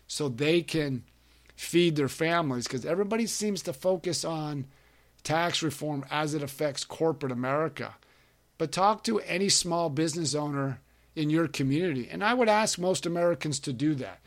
so 0.08 0.30
they 0.30 0.62
can 0.62 1.04
feed 1.56 1.98
their 1.98 2.08
families 2.08 2.66
because 2.66 2.86
everybody 2.86 3.28
seems 3.28 3.62
to 3.62 3.74
focus 3.74 4.24
on 4.24 4.66
tax 5.24 5.62
reform 5.62 6.06
as 6.10 6.34
it 6.34 6.42
affects 6.42 6.86
corporate 6.86 7.32
America. 7.32 7.96
But 8.58 8.72
talk 8.72 9.04
to 9.04 9.20
any 9.20 9.50
small 9.50 9.90
business 9.90 10.34
owner 10.34 10.80
in 11.16 11.30
your 11.30 11.48
community. 11.50 12.08
And 12.10 12.24
I 12.24 12.34
would 12.34 12.48
ask 12.48 12.80
most 12.80 13.06
Americans 13.06 13.60
to 13.62 13.74
do 13.74 13.94
that. 13.96 14.20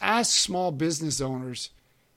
Ask 0.00 0.36
small 0.36 0.70
business 0.70 1.20
owners 1.20 1.70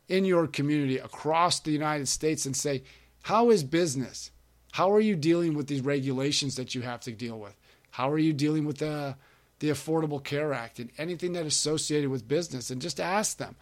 in 0.07 0.25
your 0.25 0.45
community 0.45 0.97
across 0.97 1.59
the 1.59 1.71
United 1.71 2.07
States 2.07 2.45
and 2.45 2.55
say, 2.55 2.83
How 3.23 3.49
is 3.49 3.63
business? 3.63 4.29
How 4.71 4.91
are 4.93 4.99
you 4.99 5.15
dealing 5.15 5.53
with 5.53 5.67
these 5.67 5.81
regulations 5.81 6.55
that 6.55 6.73
you 6.73 6.81
have 6.81 7.01
to 7.01 7.11
deal 7.11 7.37
with? 7.37 7.55
How 7.91 8.09
are 8.09 8.17
you 8.17 8.33
dealing 8.33 8.65
with 8.65 8.77
the, 8.77 9.15
the 9.59 9.69
Affordable 9.69 10.23
Care 10.23 10.53
Act 10.53 10.79
and 10.79 10.89
anything 10.97 11.33
that 11.33 11.45
is 11.45 11.53
associated 11.53 12.09
with 12.09 12.27
business? 12.27 12.69
And 12.69 12.81
just 12.81 12.99
ask 12.99 13.37
them 13.37 13.55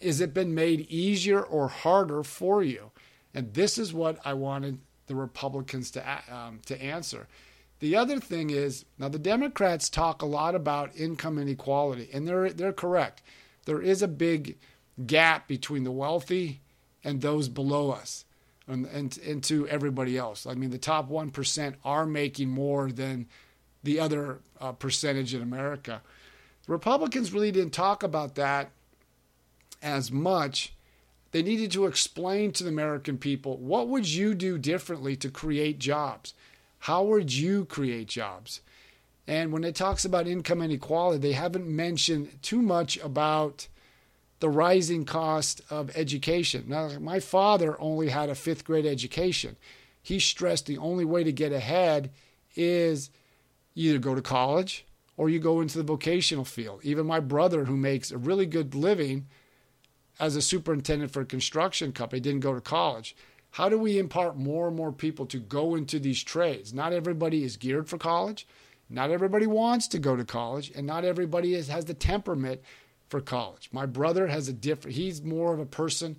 is 0.00 0.20
it 0.20 0.34
been 0.34 0.54
made 0.54 0.80
easier 0.90 1.40
or 1.40 1.68
harder 1.68 2.24
for 2.24 2.62
you? 2.62 2.90
And 3.34 3.54
this 3.54 3.78
is 3.78 3.94
what 3.94 4.18
I 4.24 4.34
wanted 4.34 4.78
the 5.06 5.14
Republicans 5.14 5.90
to 5.92 6.04
um, 6.30 6.60
to 6.66 6.80
answer. 6.82 7.28
The 7.78 7.96
other 7.96 8.20
thing 8.20 8.50
is 8.50 8.84
now 8.98 9.08
the 9.08 9.18
Democrats 9.18 9.88
talk 9.88 10.22
a 10.22 10.26
lot 10.26 10.54
about 10.54 10.96
income 10.96 11.38
inequality, 11.38 12.08
and 12.12 12.26
they're 12.26 12.50
they're 12.50 12.72
correct. 12.72 13.22
There 13.64 13.80
is 13.80 14.02
a 14.02 14.08
big 14.08 14.58
gap 15.06 15.48
between 15.48 15.84
the 15.84 15.90
wealthy 15.90 16.60
and 17.04 17.20
those 17.20 17.48
below 17.48 17.90
us, 17.90 18.24
and 18.66 18.86
and, 18.86 19.18
and 19.18 19.42
to 19.44 19.68
everybody 19.68 20.16
else. 20.16 20.46
I 20.46 20.54
mean, 20.54 20.70
the 20.70 20.78
top 20.78 21.08
one 21.08 21.30
percent 21.30 21.76
are 21.84 22.06
making 22.06 22.48
more 22.48 22.90
than 22.90 23.26
the 23.82 23.98
other 24.00 24.38
uh, 24.60 24.72
percentage 24.72 25.34
in 25.34 25.42
America. 25.42 26.02
The 26.66 26.72
Republicans 26.72 27.32
really 27.32 27.50
didn't 27.50 27.72
talk 27.72 28.02
about 28.02 28.36
that 28.36 28.70
as 29.82 30.12
much. 30.12 30.74
They 31.32 31.42
needed 31.42 31.72
to 31.72 31.86
explain 31.86 32.52
to 32.52 32.64
the 32.64 32.70
American 32.70 33.18
people 33.18 33.56
what 33.56 33.88
would 33.88 34.06
you 34.06 34.34
do 34.34 34.58
differently 34.58 35.16
to 35.16 35.30
create 35.30 35.78
jobs? 35.78 36.34
How 36.80 37.02
would 37.04 37.32
you 37.32 37.64
create 37.64 38.08
jobs? 38.08 38.60
And 39.26 39.52
when 39.52 39.64
it 39.64 39.74
talks 39.74 40.04
about 40.04 40.26
income 40.26 40.62
inequality, 40.62 41.18
they 41.18 41.32
haven't 41.32 41.66
mentioned 41.66 42.42
too 42.42 42.60
much 42.60 42.98
about 42.98 43.68
the 44.42 44.50
rising 44.50 45.04
cost 45.04 45.60
of 45.70 45.96
education. 45.96 46.64
Now, 46.66 46.98
my 46.98 47.20
father 47.20 47.80
only 47.80 48.08
had 48.08 48.28
a 48.28 48.34
fifth 48.34 48.64
grade 48.64 48.84
education. 48.84 49.54
He 50.02 50.18
stressed 50.18 50.66
the 50.66 50.78
only 50.78 51.04
way 51.04 51.22
to 51.22 51.30
get 51.30 51.52
ahead 51.52 52.10
is 52.56 53.08
either 53.76 54.00
go 54.00 54.16
to 54.16 54.20
college 54.20 54.84
or 55.16 55.28
you 55.28 55.38
go 55.38 55.60
into 55.60 55.78
the 55.78 55.84
vocational 55.84 56.44
field. 56.44 56.80
Even 56.82 57.06
my 57.06 57.20
brother, 57.20 57.66
who 57.66 57.76
makes 57.76 58.10
a 58.10 58.18
really 58.18 58.44
good 58.44 58.74
living, 58.74 59.28
as 60.18 60.34
a 60.34 60.42
superintendent 60.42 61.12
for 61.12 61.20
a 61.20 61.24
construction 61.24 61.92
company, 61.92 62.18
didn't 62.18 62.40
go 62.40 62.52
to 62.52 62.60
college. 62.60 63.14
How 63.52 63.68
do 63.68 63.78
we 63.78 63.96
impart 63.96 64.36
more 64.36 64.66
and 64.66 64.76
more 64.76 64.90
people 64.90 65.24
to 65.26 65.38
go 65.38 65.76
into 65.76 66.00
these 66.00 66.20
trades? 66.20 66.74
Not 66.74 66.92
everybody 66.92 67.44
is 67.44 67.56
geared 67.56 67.88
for 67.88 67.96
college. 67.96 68.44
Not 68.90 69.10
everybody 69.10 69.46
wants 69.46 69.86
to 69.88 70.00
go 70.00 70.16
to 70.16 70.24
college, 70.24 70.72
and 70.74 70.84
not 70.84 71.04
everybody 71.04 71.54
is, 71.54 71.68
has 71.68 71.84
the 71.84 71.94
temperament 71.94 72.60
for 73.12 73.20
college. 73.20 73.68
My 73.70 73.84
brother 73.84 74.28
has 74.28 74.48
a 74.48 74.54
different, 74.54 74.96
he's 74.96 75.20
more 75.22 75.52
of 75.52 75.60
a 75.60 75.66
person 75.66 76.16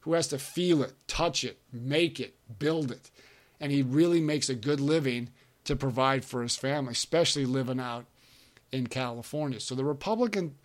who 0.00 0.12
has 0.12 0.28
to 0.28 0.38
feel 0.38 0.82
it, 0.82 0.92
touch 1.08 1.42
it, 1.42 1.58
make 1.72 2.20
it, 2.20 2.34
build 2.58 2.90
it. 2.92 3.10
And 3.58 3.72
he 3.72 3.80
really 3.80 4.20
makes 4.20 4.50
a 4.50 4.54
good 4.54 4.78
living 4.78 5.30
to 5.64 5.74
provide 5.74 6.22
for 6.22 6.42
his 6.42 6.54
family, 6.54 6.92
especially 6.92 7.46
living 7.46 7.80
out 7.80 8.04
in 8.70 8.88
California. 8.88 9.58
So 9.58 9.74
the 9.74 9.86
Republican 9.86 10.56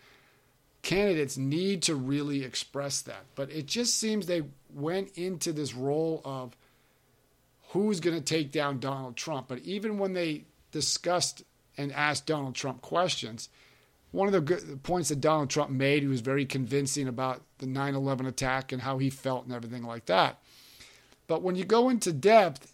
candidates 0.82 1.38
need 1.38 1.82
to 1.84 1.96
really 1.96 2.44
express 2.44 3.02
that. 3.04 3.24
But 3.36 3.50
it 3.50 3.66
just 3.66 3.98
seems 3.98 4.26
they 4.26 4.44
went 4.74 5.18
into 5.18 5.54
this 5.54 5.74
role 5.74 6.22
of 6.26 6.58
who's 7.70 8.02
going 8.02 8.18
to 8.18 8.22
take 8.22 8.52
down 8.52 8.82
Donald 8.82 9.16
Trump. 9.16 9.48
But 9.48 9.60
even 9.60 9.98
when 9.98 10.12
they 10.12 10.44
discussed 10.74 11.42
and 11.78 11.94
asked 11.94 12.26
Donald 12.26 12.56
Trump 12.56 12.82
questions, 12.82 13.48
one 14.12 14.28
of 14.28 14.34
the 14.34 14.42
good 14.42 14.82
points 14.84 15.10
that 15.10 15.22
Donald 15.22 15.50
Trump 15.50 15.70
made, 15.70 16.02
he 16.02 16.08
was 16.08 16.22
very 16.22 16.46
convincing 16.46 17.08
about 17.08 17.42
the 17.60 17.68
9 17.68 17.96
11 17.96 18.26
attack 18.26 18.72
and 18.72 18.82
how 18.82 18.98
he 18.98 19.10
felt 19.10 19.46
and 19.46 19.54
everything 19.54 19.84
like 19.84 20.06
that. 20.08 20.40
But 21.28 21.44
when 21.44 21.56
you 21.56 21.64
go 21.64 21.90
into 21.90 22.12
depth, 22.12 22.74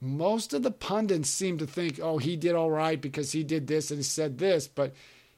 most 0.00 0.52
of 0.52 0.62
the 0.62 0.70
pundits 0.70 1.28
seem 1.28 1.58
to 1.58 1.66
think, 1.66 2.00
oh, 2.00 2.18
he 2.18 2.36
did 2.36 2.54
all 2.54 2.70
right 2.70 3.00
because 3.00 3.32
he 3.32 3.44
did 3.44 3.66
this 3.66 3.90
and 3.90 3.98
he 3.98 4.04
said 4.04 4.38
this. 4.38 4.66
But 4.66 4.94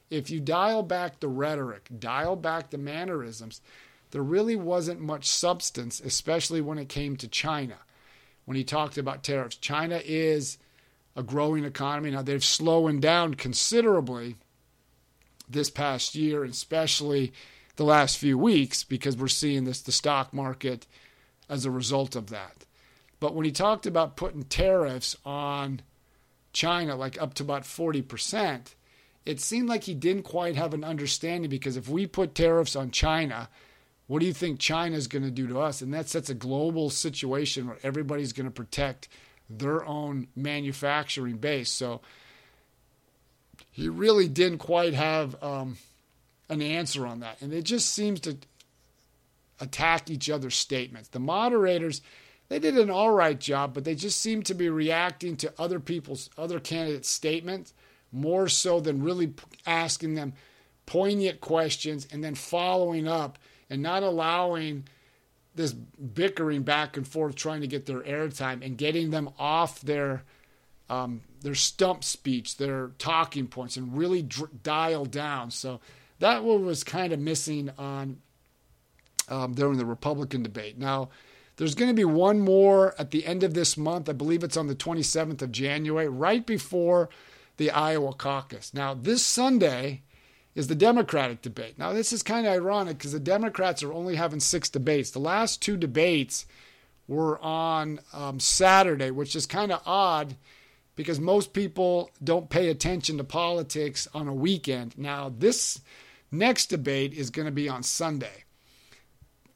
if 0.09 0.29
you 0.29 0.39
dial 0.39 0.83
back 0.83 1.19
the 1.19 1.27
rhetoric, 1.27 1.87
dial 1.99 2.35
back 2.35 2.69
the 2.69 2.77
mannerisms, 2.77 3.61
there 4.11 4.21
really 4.21 4.55
wasn't 4.55 4.99
much 4.99 5.27
substance, 5.27 6.01
especially 6.01 6.61
when 6.61 6.77
it 6.77 6.89
came 6.89 7.15
to 7.17 7.27
China. 7.27 7.77
When 8.45 8.57
he 8.57 8.63
talked 8.63 8.97
about 8.97 9.23
tariffs, 9.23 9.55
China 9.55 10.01
is 10.03 10.57
a 11.15 11.23
growing 11.23 11.63
economy. 11.63 12.11
Now, 12.11 12.21
they've 12.21 12.43
slowing 12.43 12.99
down 12.99 13.35
considerably 13.35 14.35
this 15.51 15.69
past 15.69 16.15
year, 16.15 16.43
especially 16.43 17.33
the 17.75 17.83
last 17.83 18.17
few 18.17 18.37
weeks, 18.37 18.83
because 18.83 19.17
we're 19.17 19.27
seeing 19.27 19.63
this 19.63 19.81
the 19.81 19.91
stock 19.91 20.33
market 20.33 20.87
as 21.49 21.65
a 21.65 21.71
result 21.71 22.15
of 22.15 22.29
that. 22.29 22.65
But 23.19 23.35
when 23.35 23.45
he 23.45 23.51
talked 23.51 23.85
about 23.85 24.15
putting 24.15 24.43
tariffs 24.43 25.15
on 25.25 25.81
China, 26.53 26.95
like 26.95 27.21
up 27.21 27.33
to 27.35 27.43
about 27.43 27.63
40%, 27.63 28.73
it 29.25 29.39
seemed 29.39 29.69
like 29.69 29.83
he 29.83 29.93
didn't 29.93 30.23
quite 30.23 30.55
have 30.55 30.73
an 30.73 30.83
understanding 30.83 31.49
because 31.49 31.77
if 31.77 31.87
we 31.87 32.07
put 32.07 32.33
tariffs 32.33 32.75
on 32.75 32.91
China, 32.91 33.49
what 34.07 34.19
do 34.19 34.25
you 34.25 34.33
think 34.33 34.59
China 34.59 34.95
is 34.95 35.07
going 35.07 35.23
to 35.23 35.31
do 35.31 35.47
to 35.47 35.59
us? 35.59 35.81
And 35.81 35.93
that 35.93 36.09
sets 36.09 36.29
a 36.29 36.33
global 36.33 36.89
situation 36.89 37.67
where 37.67 37.77
everybody's 37.83 38.33
going 38.33 38.47
to 38.47 38.51
protect 38.51 39.07
their 39.49 39.85
own 39.85 40.27
manufacturing 40.35 41.37
base. 41.37 41.69
So 41.69 42.01
he 43.81 43.89
really 43.89 44.27
didn't 44.27 44.59
quite 44.59 44.93
have 44.93 45.41
um, 45.43 45.77
an 46.49 46.61
answer 46.61 47.07
on 47.07 47.21
that. 47.21 47.41
And 47.41 47.51
it 47.51 47.63
just 47.63 47.89
seems 47.89 48.19
to 48.21 48.37
attack 49.59 50.09
each 50.11 50.29
other's 50.29 50.55
statements. 50.55 51.09
The 51.09 51.19
moderators, 51.19 52.03
they 52.49 52.59
did 52.59 52.77
an 52.77 52.91
all 52.91 53.11
right 53.11 53.39
job, 53.39 53.73
but 53.73 53.83
they 53.83 53.95
just 53.95 54.21
seem 54.21 54.43
to 54.43 54.53
be 54.53 54.69
reacting 54.69 55.35
to 55.37 55.51
other 55.57 55.79
people's, 55.79 56.29
other 56.37 56.59
candidates' 56.59 57.09
statements 57.09 57.73
more 58.11 58.47
so 58.47 58.79
than 58.79 59.01
really 59.01 59.33
asking 59.65 60.13
them 60.13 60.33
poignant 60.85 61.41
questions 61.41 62.07
and 62.11 62.23
then 62.23 62.35
following 62.35 63.07
up 63.07 63.39
and 63.67 63.81
not 63.81 64.03
allowing 64.03 64.83
this 65.55 65.73
bickering 65.73 66.61
back 66.61 66.97
and 66.97 67.07
forth 67.07 67.33
trying 67.33 67.61
to 67.61 67.67
get 67.67 67.87
their 67.87 68.01
airtime 68.01 68.63
and 68.63 68.77
getting 68.77 69.09
them 69.09 69.29
off 69.39 69.81
their 69.81 70.21
um, 70.87 71.21
their 71.41 71.55
stump 71.55 72.03
speech, 72.03 72.57
their 72.57 72.91
talking 72.97 73.47
points, 73.47 73.77
and 73.77 73.95
really 73.95 74.21
dr- 74.21 74.63
dial 74.63 75.05
down. 75.05 75.51
So 75.51 75.79
that 76.19 76.43
one 76.43 76.65
was 76.65 76.83
kind 76.83 77.13
of 77.13 77.19
missing 77.19 77.71
on 77.77 78.17
um, 79.27 79.53
during 79.53 79.77
the 79.77 79.85
Republican 79.85 80.43
debate. 80.43 80.77
Now, 80.77 81.09
there's 81.57 81.75
going 81.75 81.89
to 81.89 81.95
be 81.95 82.05
one 82.05 82.39
more 82.39 82.95
at 82.97 83.11
the 83.11 83.25
end 83.25 83.43
of 83.43 83.53
this 83.53 83.77
month. 83.77 84.09
I 84.09 84.13
believe 84.13 84.43
it's 84.43 84.57
on 84.57 84.67
the 84.67 84.75
27th 84.75 85.41
of 85.41 85.51
January, 85.51 86.07
right 86.07 86.45
before 86.45 87.09
the 87.57 87.71
Iowa 87.71 88.13
caucus. 88.13 88.73
Now, 88.73 88.93
this 88.93 89.25
Sunday 89.25 90.01
is 90.55 90.67
the 90.67 90.75
Democratic 90.75 91.41
debate. 91.41 91.77
Now, 91.77 91.93
this 91.93 92.11
is 92.11 92.23
kind 92.23 92.45
of 92.45 92.53
ironic 92.53 92.97
because 92.97 93.13
the 93.13 93.19
Democrats 93.19 93.83
are 93.83 93.93
only 93.93 94.15
having 94.15 94.39
six 94.39 94.69
debates. 94.69 95.11
The 95.11 95.19
last 95.19 95.61
two 95.61 95.77
debates 95.77 96.45
were 97.07 97.39
on 97.39 97.99
um, 98.13 98.39
Saturday, 98.39 99.11
which 99.11 99.35
is 99.35 99.45
kind 99.45 99.71
of 99.71 99.81
odd 99.85 100.35
because 100.95 101.19
most 101.19 101.53
people 101.53 102.11
don't 102.23 102.49
pay 102.49 102.69
attention 102.69 103.17
to 103.17 103.23
politics 103.23 104.07
on 104.13 104.27
a 104.27 104.33
weekend. 104.33 104.97
Now, 104.97 105.33
this 105.35 105.81
next 106.31 106.67
debate 106.67 107.13
is 107.13 107.29
going 107.29 107.45
to 107.45 107.51
be 107.51 107.69
on 107.69 107.83
Sunday, 107.83 108.43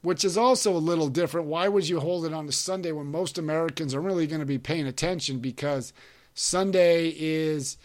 which 0.02 0.24
is 0.24 0.36
also 0.38 0.76
a 0.76 0.78
little 0.78 1.08
different. 1.08 1.46
Why 1.46 1.68
would 1.68 1.88
you 1.88 2.00
hold 2.00 2.26
it 2.26 2.32
on 2.32 2.48
a 2.48 2.52
Sunday 2.52 2.92
when 2.92 3.06
most 3.06 3.38
Americans 3.38 3.94
are 3.94 4.00
really 4.00 4.26
going 4.26 4.40
to 4.40 4.46
be 4.46 4.58
paying 4.58 4.86
attention? 4.86 5.38
Because 5.38 5.92
Sunday 6.34 7.14
is 7.16 7.76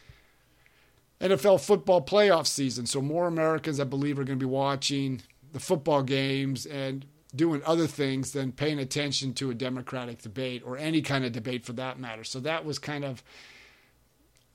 NFL 1.20 1.62
football 1.62 2.02
playoff 2.02 2.48
season. 2.48 2.86
So 2.86 3.02
more 3.02 3.28
Americans, 3.28 3.80
I 3.80 3.84
believe, 3.84 4.18
are 4.18 4.24
going 4.24 4.40
to 4.40 4.46
be 4.46 4.50
watching 4.50 5.22
the 5.54 5.60
football 5.60 6.04
games 6.04 6.66
and 6.66 7.06
doing 7.36 7.62
other 7.66 7.88
things 7.88 8.32
than 8.32 8.52
paying 8.52 8.80
attention 8.80 9.34
to 9.34 9.50
a 9.50 9.54
Democratic 9.54 10.22
debate 10.22 10.64
or 10.66 10.78
any 10.78 11.02
kind 11.02 11.24
of 11.24 11.32
debate 11.32 11.66
for 11.66 11.74
that 11.74 12.00
matter. 12.00 12.24
So 12.24 12.40
that 12.42 12.66
was 12.66 12.78
kind 12.78 13.06
of, 13.06 13.24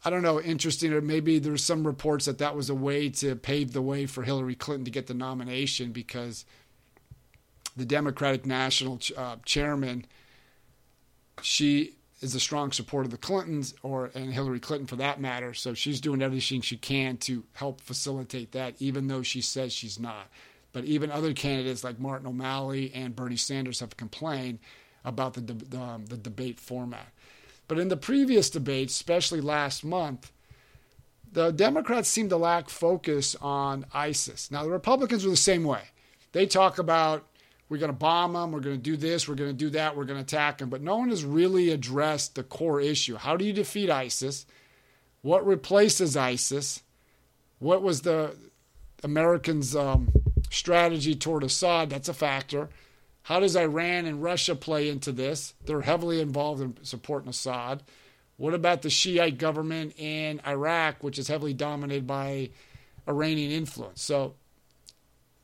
I 0.04 0.10
don't 0.10 0.22
know, 0.22 0.40
interesting. 0.40 0.92
Or 0.92 1.00
maybe 1.00 1.38
there's 1.38 1.64
some 1.64 1.86
reports 1.86 2.26
that 2.26 2.38
that 2.38 2.54
was 2.54 2.68
a 2.68 2.74
way 2.74 3.08
to 3.10 3.34
pave 3.34 3.72
the 3.72 3.82
way 3.82 4.04
for 4.06 4.24
Hillary 4.24 4.54
Clinton 4.54 4.84
to 4.84 4.90
get 4.90 5.06
the 5.06 5.14
nomination 5.14 5.92
because 5.92 6.44
the 7.76 7.86
Democratic 7.86 8.44
National 8.44 9.00
uh, 9.16 9.36
Chairman, 9.44 10.06
she 11.40 11.94
is 12.20 12.34
a 12.34 12.40
strong 12.40 12.72
supporter 12.72 13.06
of 13.06 13.10
the 13.10 13.18
Clintons 13.18 13.74
or 13.82 14.10
and 14.14 14.32
Hillary 14.32 14.60
Clinton 14.60 14.86
for 14.86 14.96
that 14.96 15.20
matter. 15.20 15.54
So 15.54 15.74
she's 15.74 16.00
doing 16.00 16.22
everything 16.22 16.60
she 16.60 16.76
can 16.76 17.16
to 17.18 17.44
help 17.52 17.80
facilitate 17.80 18.52
that, 18.52 18.74
even 18.78 19.08
though 19.08 19.22
she 19.22 19.40
says 19.40 19.72
she's 19.72 19.98
not. 19.98 20.28
But 20.72 20.84
even 20.84 21.10
other 21.10 21.32
candidates 21.32 21.82
like 21.82 21.98
Martin 21.98 22.26
O'Malley 22.26 22.92
and 22.94 23.16
Bernie 23.16 23.36
Sanders 23.36 23.80
have 23.80 23.96
complained 23.96 24.58
about 25.04 25.34
the 25.34 25.40
the, 25.40 25.78
um, 25.78 26.06
the 26.06 26.16
debate 26.16 26.60
format. 26.60 27.08
But 27.68 27.78
in 27.78 27.88
the 27.88 27.96
previous 27.96 28.50
debates, 28.50 28.94
especially 28.94 29.40
last 29.40 29.84
month, 29.84 30.30
the 31.32 31.50
Democrats 31.50 32.08
seem 32.08 32.28
to 32.28 32.36
lack 32.36 32.68
focus 32.68 33.36
on 33.40 33.86
ISIS. 33.92 34.50
Now 34.50 34.62
the 34.62 34.70
Republicans 34.70 35.24
are 35.24 35.30
the 35.30 35.36
same 35.36 35.64
way. 35.64 35.82
They 36.32 36.46
talk 36.46 36.78
about 36.78 37.26
we're 37.68 37.78
going 37.78 37.90
to 37.90 37.98
bomb 37.98 38.34
them, 38.34 38.52
we're 38.52 38.60
going 38.60 38.76
to 38.76 38.82
do 38.82 38.96
this, 38.96 39.28
we're 39.28 39.34
going 39.34 39.50
to 39.50 39.56
do 39.56 39.70
that, 39.70 39.96
we're 39.96 40.04
going 40.04 40.18
to 40.18 40.22
attack 40.22 40.58
them. 40.58 40.68
But 40.68 40.82
no 40.82 40.96
one 40.96 41.10
has 41.10 41.24
really 41.24 41.70
addressed 41.70 42.36
the 42.36 42.44
core 42.44 42.80
issue. 42.80 43.16
How 43.16 43.36
do 43.36 43.44
you 43.44 43.52
defeat 43.52 43.90
ISIS? 43.90 44.46
What 45.22 45.44
replaces 45.44 46.16
ISIS? 46.16 46.82
What 47.58 47.82
was 47.82 48.02
the 48.02 48.36
Americans' 49.02 49.74
um, 49.74 50.12
strategy 50.50 51.14
toward 51.14 51.44
Assad? 51.44 51.90
That's 51.90 52.08
a 52.08 52.14
factor. 52.14 52.68
How 53.22 53.40
does 53.40 53.56
Iran 53.56 54.06
and 54.06 54.22
Russia 54.22 54.54
play 54.54 54.88
into 54.88 55.10
this? 55.12 55.54
They're 55.64 55.80
heavily 55.80 56.20
involved 56.20 56.60
in 56.60 56.76
supporting 56.82 57.28
Assad. 57.28 57.82
What 58.36 58.54
about 58.54 58.82
the 58.82 58.90
Shiite 58.90 59.38
government 59.38 59.98
in 59.98 60.40
Iraq, 60.46 61.02
which 61.02 61.18
is 61.18 61.28
heavily 61.28 61.54
dominated 61.54 62.06
by 62.06 62.50
Iranian 63.08 63.50
influence? 63.50 64.02
So 64.02 64.34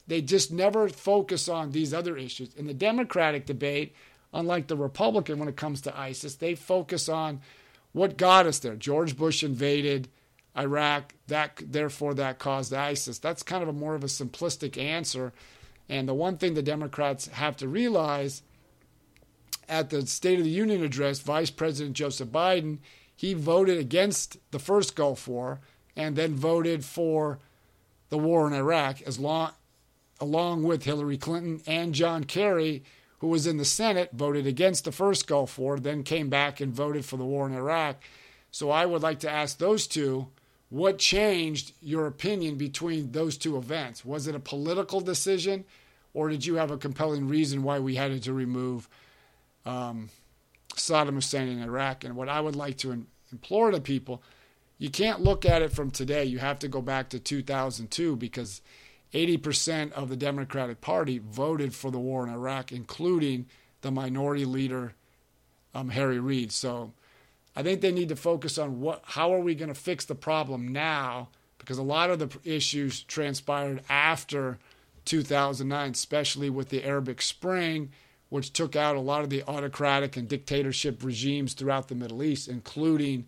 they 0.06 0.21
just 0.21 0.52
never 0.52 0.88
focus 0.88 1.49
on 1.49 1.71
these 1.71 1.94
other 1.94 2.16
issues. 2.16 2.54
In 2.54 2.66
the 2.66 2.75
Democratic 2.75 3.47
debate, 3.47 3.94
unlike 4.32 4.66
the 4.66 4.76
Republican 4.76 5.38
when 5.38 5.49
it 5.49 5.56
comes 5.56 5.80
to 5.82 5.99
ISIS, 5.99 6.37
they 6.37 6.54
focus 6.54 7.09
on 7.09 7.40
what 7.92 8.16
got 8.16 8.47
us 8.47 8.59
there. 8.59 8.76
George 8.76 9.16
Bush 9.16 9.42
invaded 9.42 10.09
Iraq, 10.56 11.14
that 11.28 11.61
therefore 11.64 12.14
that 12.14 12.38
caused 12.38 12.75
ISIS. 12.75 13.18
That's 13.18 13.42
kind 13.42 13.62
of 13.62 13.68
a 13.68 13.73
more 13.73 13.94
of 13.94 14.04
a 14.04 14.09
simplistic 14.09 14.76
answer. 14.76 15.32
And 15.88 16.09
the 16.09 16.14
one 16.14 16.37
thing 16.37 16.54
the 16.54 16.62
Democrats 16.62 17.28
have 17.28 17.56
to 17.59 17.68
realize 17.68 18.42
at 19.68 19.90
the 19.90 20.06
State 20.06 20.38
of 20.38 20.44
the 20.44 20.50
Union 20.50 20.82
address, 20.82 21.21
Vice 21.21 21.50
President 21.50 21.97
Joseph 21.97 22.28
Biden, 22.28 22.78
he 23.14 23.35
voted 23.35 23.78
against 23.78 24.37
the 24.50 24.59
first 24.59 24.94
Gulf 24.94 25.26
War 25.28 25.61
and 25.97 26.16
then 26.16 26.35
voted 26.35 26.85
for 26.85 27.38
the 28.09 28.18
war 28.18 28.47
in 28.47 28.52
Iraq 28.52 29.00
as 29.02 29.18
long 29.18 29.52
along 30.21 30.62
with 30.62 30.85
Hillary 30.85 31.18
Clinton 31.18 31.61
and 31.66 31.94
John 31.94 32.25
Kerry, 32.25 32.85
who 33.18 33.26
was 33.26 33.47
in 33.47 33.56
the 33.56 33.64
Senate, 33.64 34.11
voted 34.12 34.47
against 34.47 34.85
the 34.85 34.92
first 34.92 35.26
Gulf 35.26 35.59
War, 35.59 35.80
then 35.80 36.04
came 36.04 36.28
back 36.28 36.61
and 36.61 36.73
voted 36.73 37.04
for 37.04 37.16
the 37.16 37.25
war 37.25 37.47
in 37.47 37.54
Iraq. 37.54 37.97
So 38.50 38.71
I 38.71 38.87
would 38.87 39.02
like 39.02 39.18
to 39.21 39.30
ask 39.30 39.59
those 39.59 39.87
two 39.87 40.28
what 40.73 40.97
changed 40.97 41.75
your 41.83 42.07
opinion 42.07 42.57
between 42.57 43.12
those 43.12 43.37
two 43.37 43.59
events? 43.59 44.07
Was 44.07 44.26
it 44.26 44.35
a 44.35 44.41
political 44.41 45.02
decision, 45.02 45.67
or 46.14 46.31
did 46.31 46.47
you 46.47 46.55
have 46.55 46.71
a 46.71 46.79
compelling 46.79 47.29
reason 47.29 47.62
why 47.62 47.79
we 47.79 47.95
had 47.95 48.23
to 48.23 48.33
remove 48.33 48.88
um, 49.67 50.09
Saddam 50.75 51.12
Hussein 51.12 51.49
in 51.49 51.62
Iraq? 51.62 52.05
And 52.05 52.17
what 52.17 52.31
I 52.31 52.41
would 52.41 52.57
like 52.57 52.79
to 52.79 53.05
implore 53.31 53.71
to 53.71 53.83
people, 53.83 54.23
you 54.79 54.88
can't 54.88 55.21
look 55.21 55.45
at 55.45 55.61
it 55.61 55.73
from 55.73 55.91
today. 55.91 56.25
You 56.25 56.38
have 56.38 56.59
to 56.61 56.69
go 56.69 56.81
back 56.81 57.11
to 57.11 57.19
2002 57.19 58.17
because 58.17 58.62
80% 59.12 59.93
of 59.93 60.09
the 60.09 60.17
Democratic 60.17 60.81
Party 60.81 61.19
voted 61.19 61.75
for 61.75 61.91
the 61.91 61.99
war 61.99 62.26
in 62.26 62.33
Iraq, 62.33 62.73
including 62.73 63.45
the 63.83 63.91
minority 63.91 64.47
leader, 64.47 64.95
um, 65.75 65.91
Harry 65.91 66.19
Reid. 66.19 66.50
So 66.50 66.95
I 67.54 67.62
think 67.62 67.80
they 67.80 67.93
need 67.93 68.08
to 68.08 68.17
focus 68.17 68.58
on 68.58 68.80
what, 68.80 69.02
how 69.04 69.32
are 69.34 69.41
we 69.41 69.54
going 69.54 69.69
to 69.73 69.75
fix 69.78 70.04
the 70.04 70.15
problem 70.15 70.69
now? 70.69 71.28
Because 71.58 71.78
a 71.78 71.82
lot 71.82 72.10
of 72.10 72.19
the 72.19 72.30
issues 72.45 73.02
transpired 73.02 73.82
after 73.88 74.58
2009, 75.04 75.91
especially 75.91 76.50
with 76.50 76.71
the 76.71 76.84
Arabic 76.84 77.23
Spring, 77.23 77.91
which 78.30 78.52
took 78.52 78.75
out 78.75 78.97
a 78.97 79.00
lot 79.00 79.23
of 79.23 79.30
the 79.30 79.43
autocratic 79.47 80.17
and 80.17 80.28
dictatorship 80.28 81.04
regimes 81.04 81.52
throughout 81.52 81.88
the 81.88 81.95
Middle 81.95 82.23
East, 82.23 82.49
including 82.49 83.26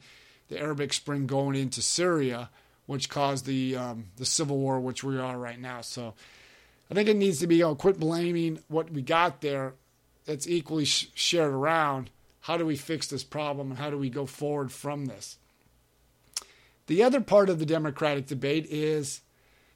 the 0.49 0.59
Arabic 0.59 0.93
Spring 0.93 1.27
going 1.27 1.55
into 1.55 1.83
Syria 1.83 2.49
which 2.87 3.09
caused 3.09 3.47
the 3.47 3.77
um, 3.77 4.07
the 4.17 4.25
civil 4.25 4.59
war, 4.59 4.81
which 4.81 5.03
we 5.03 5.19
are 5.19 5.39
right 5.39 5.61
now. 5.61 5.81
So 5.81 6.15
I 6.91 6.95
think 6.95 7.09
it 7.09 7.17
needs 7.17 7.41
to 7.41 7.47
be, 7.47 7.57
you 7.57 7.65
know, 7.65 7.75
quit 7.75 7.99
blaming 7.99 8.61
what 8.69 8.91
we 8.91 9.03
got 9.03 9.41
there. 9.41 9.75
It's 10.27 10.49
equally 10.49 10.85
sh- 10.85 11.09
shared 11.15 11.53
around. 11.53 12.11
How 12.45 12.59
do 12.59 12.67
we 12.67 12.77
fix 12.77 13.07
this 13.07 13.25
problem, 13.25 13.71
and 13.71 13.79
how 13.79 13.89
do 13.89 13.97
we 13.97 14.11
go 14.11 14.27
forward 14.27 14.71
from 14.71 15.07
this? 15.07 15.39
The 16.89 17.03
other 17.03 17.23
part 17.23 17.49
of 17.49 17.59
the 17.59 17.65
Democratic 17.65 18.27
debate 18.27 18.67
is 18.69 19.23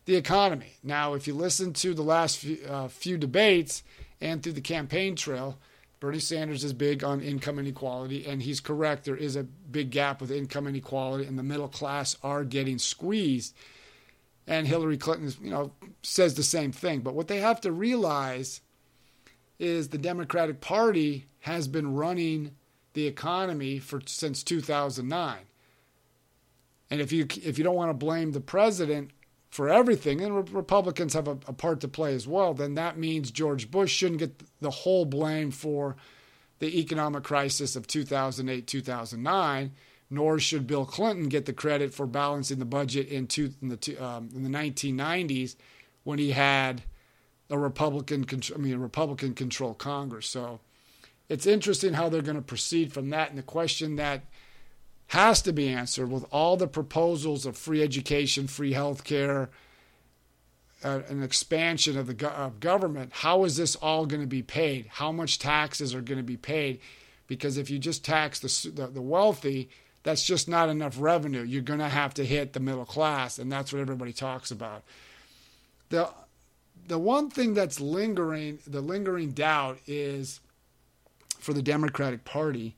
the 0.05 0.17
economy. 0.17 0.75
Now, 0.83 1.15
if 1.15 1.27
you 1.27 1.33
listen 1.33 1.73
to 1.73 1.95
the 1.95 2.03
last 2.03 2.37
few, 2.37 2.59
uh, 2.69 2.89
few 2.89 3.17
debates 3.17 3.83
and 4.21 4.43
through 4.43 4.53
the 4.53 4.61
campaign 4.61 5.17
trail, 5.17 5.59
Bernie 5.99 6.19
Sanders 6.19 6.63
is 6.63 6.75
big 6.75 7.03
on 7.03 7.23
income 7.23 7.59
inequality, 7.59 8.27
and 8.27 8.43
he's 8.43 8.61
correct. 8.61 9.07
There 9.07 9.17
is 9.17 9.35
a 9.35 9.45
big 9.45 9.89
gap 9.89 10.21
with 10.21 10.31
income 10.31 10.67
inequality, 10.67 11.25
and 11.25 11.39
the 11.39 11.43
middle 11.43 11.69
class 11.69 12.19
are 12.23 12.45
getting 12.45 12.77
squeezed. 12.77 13.57
And 14.47 14.67
Hillary 14.67 14.99
Clinton, 14.99 15.33
you 15.43 15.51
know, 15.51 15.73
says 16.03 16.35
the 16.35 16.43
same 16.43 16.73
thing. 16.73 17.01
But 17.01 17.15
what 17.15 17.29
they 17.29 17.39
have 17.39 17.63
to 17.63 17.73
realize 17.73 18.61
is 19.59 19.89
the 19.89 19.97
Democratic 19.97 20.61
Party 20.61 21.29
has 21.41 21.67
been 21.67 21.95
running 21.95 22.53
the 22.95 23.07
economy 23.07 23.79
for 23.79 24.01
since 24.07 24.43
2009. 24.43 25.39
And 26.91 27.01
if 27.01 27.13
you 27.13 27.27
if 27.43 27.59
you 27.59 27.65
don't 27.65 27.77
want 27.77 27.91
to 27.91 27.95
blame 27.95 28.33
the 28.33 28.41
president 28.41 29.11
for 29.51 29.69
everything, 29.69 30.21
and 30.21 30.53
Republicans 30.53 31.15
have 31.15 31.29
a, 31.29 31.39
a, 31.47 31.53
part 31.53 31.81
to 31.81 31.89
play 31.89 32.15
as 32.15 32.27
well, 32.27 32.53
then 32.53 32.75
that 32.75 32.99
means 32.99 33.31
George 33.31 33.71
Bush 33.71 33.93
shouldn't 33.93 34.21
get 34.21 34.43
the 34.61 34.71
whole 34.71 35.05
blame 35.05 35.51
for 35.51 35.97
the 36.59 36.81
economic 36.81 37.23
crisis 37.23 37.77
of 37.77 37.87
2008 37.87 38.67
2009, 38.67 39.73
nor 40.11 40.39
should 40.39 40.67
Bill 40.67 40.85
Clinton 40.85 41.29
get 41.29 41.47
the 41.47 41.53
credit 41.53 41.95
for 41.95 42.07
balancing 42.07 42.59
the 42.59 42.65
budget 42.65 43.09
in, 43.09 43.27
two, 43.27 43.55
in 43.63 43.69
the, 43.69 43.97
um, 43.97 44.29
in 44.35 44.43
the 44.43 44.59
1990s 44.59 45.57
when 46.05 46.19
he 46.19 46.33
had 46.33 46.83
a 47.51 47.59
Republican, 47.59 48.27
I 48.55 48.59
mean, 48.59 48.75
a 48.75 48.79
Republican 48.79 49.35
controlled 49.35 49.79
Congress. 49.79 50.27
So 50.27 50.61
it's 51.29 51.47
interesting 51.47 51.95
how 51.95 52.09
they're 52.09 52.23
going 52.23 52.37
to 52.37 52.43
proceed 52.43 52.93
from 52.93 53.11
that. 53.11 53.31
And 53.31 53.39
the 53.39 53.43
question 53.43 53.97
that 53.97 54.23
has 55.09 55.43
to 55.43 55.53
be 55.53 55.69
answered 55.69 56.11
with 56.11 56.25
all 56.31 56.57
the 56.57 56.67
proposals 56.67 57.47
of 57.47 57.57
free 57.57 57.83
education, 57.83 58.47
free 58.47 58.73
health 58.73 59.05
care, 59.05 59.51
uh, 60.85 61.01
an 61.09 61.23
expansion 61.23 61.99
of 61.99 62.07
the 62.07 62.15
go- 62.15 62.29
of 62.29 62.61
government. 62.61 63.13
How 63.13 63.45
is 63.45 63.57
this 63.57 63.75
all 63.77 64.07
going 64.07 64.21
to 64.21 64.29
be 64.29 64.43
paid? 64.43 64.87
How 64.89 65.11
much 65.11 65.39
taxes 65.39 65.95
are 65.95 66.01
going 66.01 66.19
to 66.19 66.25
be 66.25 66.37
paid? 66.37 66.81
Because 67.27 67.59
if 67.59 67.69
you 67.69 67.79
just 67.79 68.05
tax 68.05 68.39
the, 68.39 68.71
the, 68.71 68.87
the 68.87 69.03
wealthy, 69.03 69.69
that's 70.03 70.25
just 70.25 70.49
not 70.49 70.69
enough 70.69 70.97
revenue. 70.99 71.43
You're 71.43 71.63
going 71.63 71.81
to 71.81 71.89
have 71.89 72.15
to 72.15 72.25
hit 72.25 72.53
the 72.53 72.61
middle 72.61 72.85
class, 72.85 73.39
and 73.39 73.51
that's 73.51 73.73
what 73.73 73.81
everybody 73.81 74.13
talks 74.13 74.51
about. 74.51 74.83
The 75.91 76.09
the 76.87 76.99
one 76.99 77.29
thing 77.29 77.53
that's 77.53 77.81
lingering, 77.81 78.61
the 78.67 78.81
lingering 78.81 79.33
doubt 79.33 79.79
is 79.87 80.41
for 81.39 81.53
the 81.53 81.63
Democratic 81.63 82.25
Party 82.25 82.77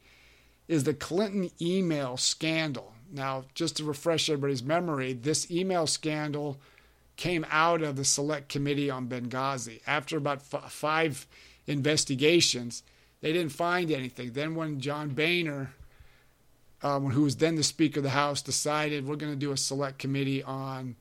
is 0.69 0.85
the 0.85 0.95
Clinton 0.95 1.51
email 1.61 2.17
scandal. 2.17 2.93
Now, 3.13 3.45
just 3.55 3.77
to 3.77 3.85
refresh 3.85 4.31
everybody's 4.31 4.63
memory, 4.63 5.13
this 5.13 5.51
email 5.51 5.87
scandal 5.87 6.61
came 7.17 7.45
out 7.51 7.83
of 7.83 7.97
the 7.97 8.05
Select 8.05 8.49
Committee 8.49 8.89
on 8.89 9.09
Benghazi. 9.09 9.81
After 9.87 10.17
about 10.17 10.43
f- 10.53 10.71
five 10.73 11.27
investigations, 11.67 12.83
they 13.21 13.33
didn't 13.33 13.53
find 13.53 13.91
anything. 13.91 14.33
Then, 14.33 14.55
when 14.55 14.81
John 14.81 15.11
Boehner, 15.11 15.75
um, 16.83 17.11
who 17.11 17.23
was 17.23 17.37
then 17.37 17.57
the 17.57 17.63
Speaker 17.63 18.01
of 18.01 18.05
the 18.05 18.11
House, 18.11 18.41
decided 18.41 19.07
we're 19.07 19.17
going 19.17 19.33
to 19.33 19.39
do 19.39 19.53
a 19.53 19.57
Select 19.57 19.99
Committee 19.99 20.43
on 20.43 20.95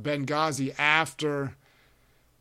Benghazi 0.00 0.74
after 0.78 1.56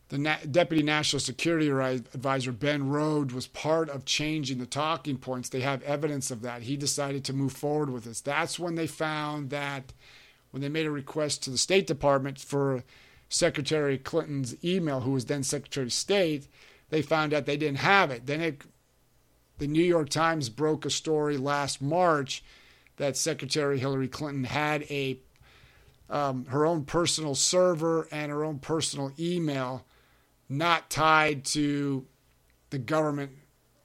the 0.09 0.17
Na- 0.17 0.37
Deputy 0.49 0.83
National 0.83 1.19
Security 1.19 1.69
Advisor 1.69 2.51
Ben 2.51 2.89
Rhodes 2.89 3.33
was 3.33 3.47
part 3.47 3.89
of 3.89 4.05
changing 4.05 4.59
the 4.59 4.65
talking 4.65 5.17
points. 5.17 5.49
They 5.49 5.61
have 5.61 5.81
evidence 5.83 6.31
of 6.31 6.41
that. 6.43 6.63
He 6.63 6.77
decided 6.77 7.25
to 7.25 7.33
move 7.33 7.51
forward 7.51 7.89
with 7.89 8.05
this. 8.05 8.21
That's 8.21 8.57
when 8.57 8.75
they 8.75 8.87
found 8.87 9.49
that 9.49 9.91
when 10.51 10.61
they 10.61 10.69
made 10.69 10.85
a 10.85 10.91
request 10.91 11.43
to 11.43 11.49
the 11.49 11.57
State 11.57 11.87
Department 11.87 12.39
for 12.39 12.83
Secretary 13.27 13.97
Clinton's 13.97 14.55
email, 14.63 15.01
who 15.01 15.11
was 15.11 15.25
then 15.25 15.43
Secretary 15.43 15.87
of 15.87 15.93
State, 15.93 16.47
they 16.89 17.01
found 17.01 17.33
out 17.33 17.45
they 17.45 17.57
didn't 17.57 17.79
have 17.79 18.09
it. 18.09 18.25
Then 18.25 18.39
it, 18.39 18.61
the 19.57 19.67
New 19.67 19.83
York 19.83 20.07
Times 20.07 20.47
broke 20.47 20.85
a 20.85 20.89
story 20.89 21.35
last 21.35 21.81
March 21.81 22.43
that 22.95 23.17
Secretary 23.17 23.77
Hillary 23.77 24.07
Clinton 24.07 24.45
had 24.45 24.83
a 24.83 25.19
um, 26.09 26.45
her 26.45 26.65
own 26.65 26.85
personal 26.85 27.35
server 27.35 28.07
and 28.11 28.31
her 28.31 28.45
own 28.45 28.59
personal 28.59 29.11
email 29.19 29.85
not 30.49 30.89
tied 30.89 31.45
to 31.45 32.05
the 32.69 32.77
government 32.77 33.31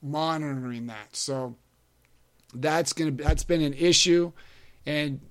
monitoring 0.01 0.87
that. 0.87 1.15
So 1.15 1.55
that's 2.53 2.93
going 2.93 3.17
to 3.17 3.23
that's 3.23 3.43
been 3.43 3.61
an 3.61 3.73
issue, 3.73 4.31
and 4.85 5.21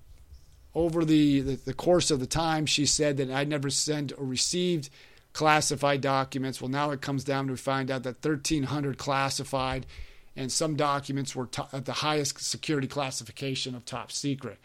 over 0.74 1.04
the, 1.04 1.40
the, 1.40 1.56
the 1.56 1.74
course 1.74 2.10
of 2.10 2.20
the 2.20 2.26
time, 2.26 2.66
she 2.66 2.86
said 2.86 3.18
that 3.18 3.30
I 3.30 3.44
never 3.44 3.70
sent 3.70 4.12
or 4.16 4.24
received 4.24 4.88
classified 5.32 6.00
documents. 6.00 6.60
Well, 6.60 6.70
now 6.70 6.90
it 6.90 7.00
comes 7.00 7.24
down 7.24 7.48
to 7.48 7.56
find 7.56 7.90
out 7.90 8.02
that 8.04 8.24
1,300 8.24 8.98
classified, 8.98 9.86
and 10.34 10.50
some 10.50 10.76
documents 10.76 11.36
were 11.36 11.48
at 11.72 11.84
the 11.84 11.92
highest 11.92 12.40
security 12.40 12.88
classification 12.88 13.74
of 13.74 13.84
top 13.84 14.10
secret. 14.12 14.58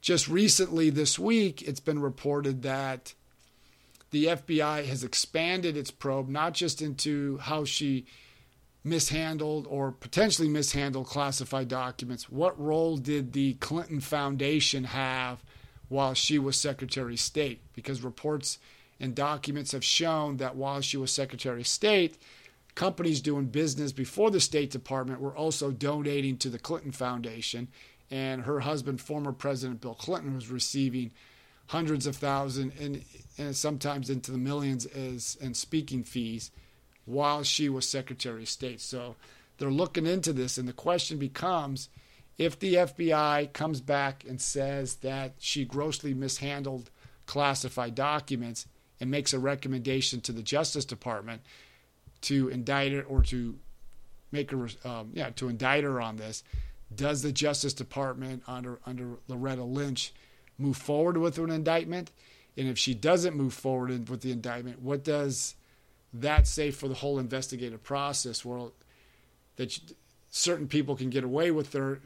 Just 0.00 0.28
recently, 0.28 0.90
this 0.90 1.18
week, 1.18 1.62
it's 1.62 1.80
been 1.80 2.00
reported 2.00 2.62
that 2.62 3.14
the 4.12 4.26
FBI 4.26 4.84
has 4.84 5.02
expanded 5.02 5.76
its 5.76 5.90
probe 5.90 6.28
not 6.28 6.52
just 6.52 6.80
into 6.80 7.38
how 7.38 7.64
she 7.64 8.04
mishandled 8.84 9.66
or 9.68 9.90
potentially 9.90 10.48
mishandled 10.48 11.06
classified 11.06 11.68
documents. 11.68 12.28
What 12.28 12.60
role 12.60 12.98
did 12.98 13.32
the 13.32 13.54
Clinton 13.54 14.00
Foundation 14.00 14.84
have 14.84 15.42
while 15.88 16.14
she 16.14 16.38
was 16.38 16.56
Secretary 16.56 17.14
of 17.14 17.20
State? 17.20 17.60
Because 17.74 18.02
reports 18.02 18.58
and 19.00 19.14
documents 19.14 19.72
have 19.72 19.84
shown 19.84 20.36
that 20.36 20.56
while 20.56 20.80
she 20.80 20.96
was 20.96 21.10
Secretary 21.10 21.62
of 21.62 21.66
State, 21.66 22.18
companies 22.74 23.20
doing 23.20 23.46
business 23.46 23.92
before 23.92 24.30
the 24.30 24.40
State 24.40 24.70
Department 24.70 25.20
were 25.20 25.36
also 25.36 25.70
donating 25.70 26.36
to 26.38 26.50
the 26.50 26.58
Clinton 26.58 26.92
Foundation. 26.92 27.68
And 28.10 28.42
her 28.42 28.60
husband, 28.60 29.00
former 29.00 29.32
President 29.32 29.80
Bill 29.80 29.94
Clinton, 29.94 30.34
was 30.34 30.50
receiving 30.50 31.12
hundreds 31.66 32.06
of 32.06 32.16
thousands 32.16 32.78
and, 32.80 33.04
and 33.38 33.56
sometimes 33.56 34.10
into 34.10 34.30
the 34.30 34.38
millions 34.38 34.86
as 34.86 35.38
and 35.40 35.56
speaking 35.56 36.04
fees 36.04 36.50
while 37.04 37.42
she 37.42 37.68
was 37.68 37.88
Secretary 37.88 38.42
of 38.42 38.48
State. 38.48 38.80
So 38.80 39.16
they're 39.58 39.70
looking 39.70 40.06
into 40.06 40.32
this, 40.32 40.58
and 40.58 40.68
the 40.68 40.72
question 40.72 41.18
becomes 41.18 41.88
if 42.38 42.58
the 42.58 42.74
FBI 42.74 43.52
comes 43.52 43.80
back 43.80 44.24
and 44.28 44.40
says 44.40 44.96
that 44.96 45.34
she 45.38 45.64
grossly 45.64 46.14
mishandled 46.14 46.90
classified 47.26 47.94
documents 47.94 48.66
and 49.00 49.10
makes 49.10 49.32
a 49.32 49.38
recommendation 49.38 50.20
to 50.22 50.32
the 50.32 50.42
Justice 50.42 50.84
Department 50.84 51.42
to 52.22 52.48
indict 52.48 52.92
her 52.92 53.02
or 53.02 53.22
to 53.22 53.58
make 54.30 54.50
her, 54.50 54.68
um, 54.84 55.10
yeah, 55.12 55.30
to 55.30 55.48
indict 55.48 55.84
her 55.84 56.00
on 56.00 56.16
this, 56.16 56.42
does 56.94 57.22
the 57.22 57.32
Justice 57.32 57.74
Department 57.74 58.42
under 58.46 58.78
under 58.86 59.16
Loretta 59.28 59.64
Lynch 59.64 60.12
move 60.62 60.76
forward 60.76 61.16
with 61.16 61.38
an 61.38 61.50
indictment? 61.50 62.10
And 62.56 62.68
if 62.68 62.78
she 62.78 62.94
doesn't 62.94 63.36
move 63.36 63.54
forward 63.54 64.08
with 64.08 64.20
the 64.20 64.32
indictment, 64.32 64.80
what 64.80 65.04
does 65.04 65.54
that 66.12 66.46
say 66.46 66.70
for 66.70 66.88
the 66.88 66.94
whole 66.94 67.18
investigative 67.18 67.82
process 67.82 68.44
where 68.44 68.68
that 69.56 69.78
certain 70.30 70.68
people 70.68 70.96
can 70.96 71.10
get 71.10 71.24
away 71.24 71.50
with 71.50 71.72
their 71.72 72.00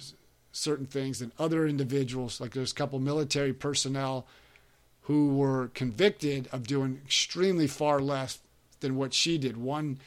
certain 0.52 0.86
things 0.86 1.20
and 1.20 1.32
other 1.38 1.66
individuals 1.66 2.40
like 2.40 2.52
there's 2.52 2.72
a 2.72 2.74
couple 2.74 2.98
military 2.98 3.52
personnel 3.52 4.26
who 5.02 5.36
were 5.36 5.68
convicted 5.74 6.48
of 6.50 6.66
doing 6.66 7.00
extremely 7.04 7.66
far 7.66 8.00
less 8.00 8.38
than 8.80 8.96
what 8.96 9.12
she 9.12 9.36
did 9.36 9.56
one 9.56 9.98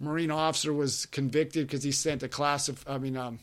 marine 0.00 0.30
officer 0.30 0.72
was 0.72 1.04
convicted 1.06 1.66
because 1.66 1.82
he 1.82 1.92
sent 1.92 2.22
a 2.22 2.28
class 2.28 2.68
of 2.68 2.82
i 2.88 2.96
mean 2.96 3.16
um, 3.16 3.38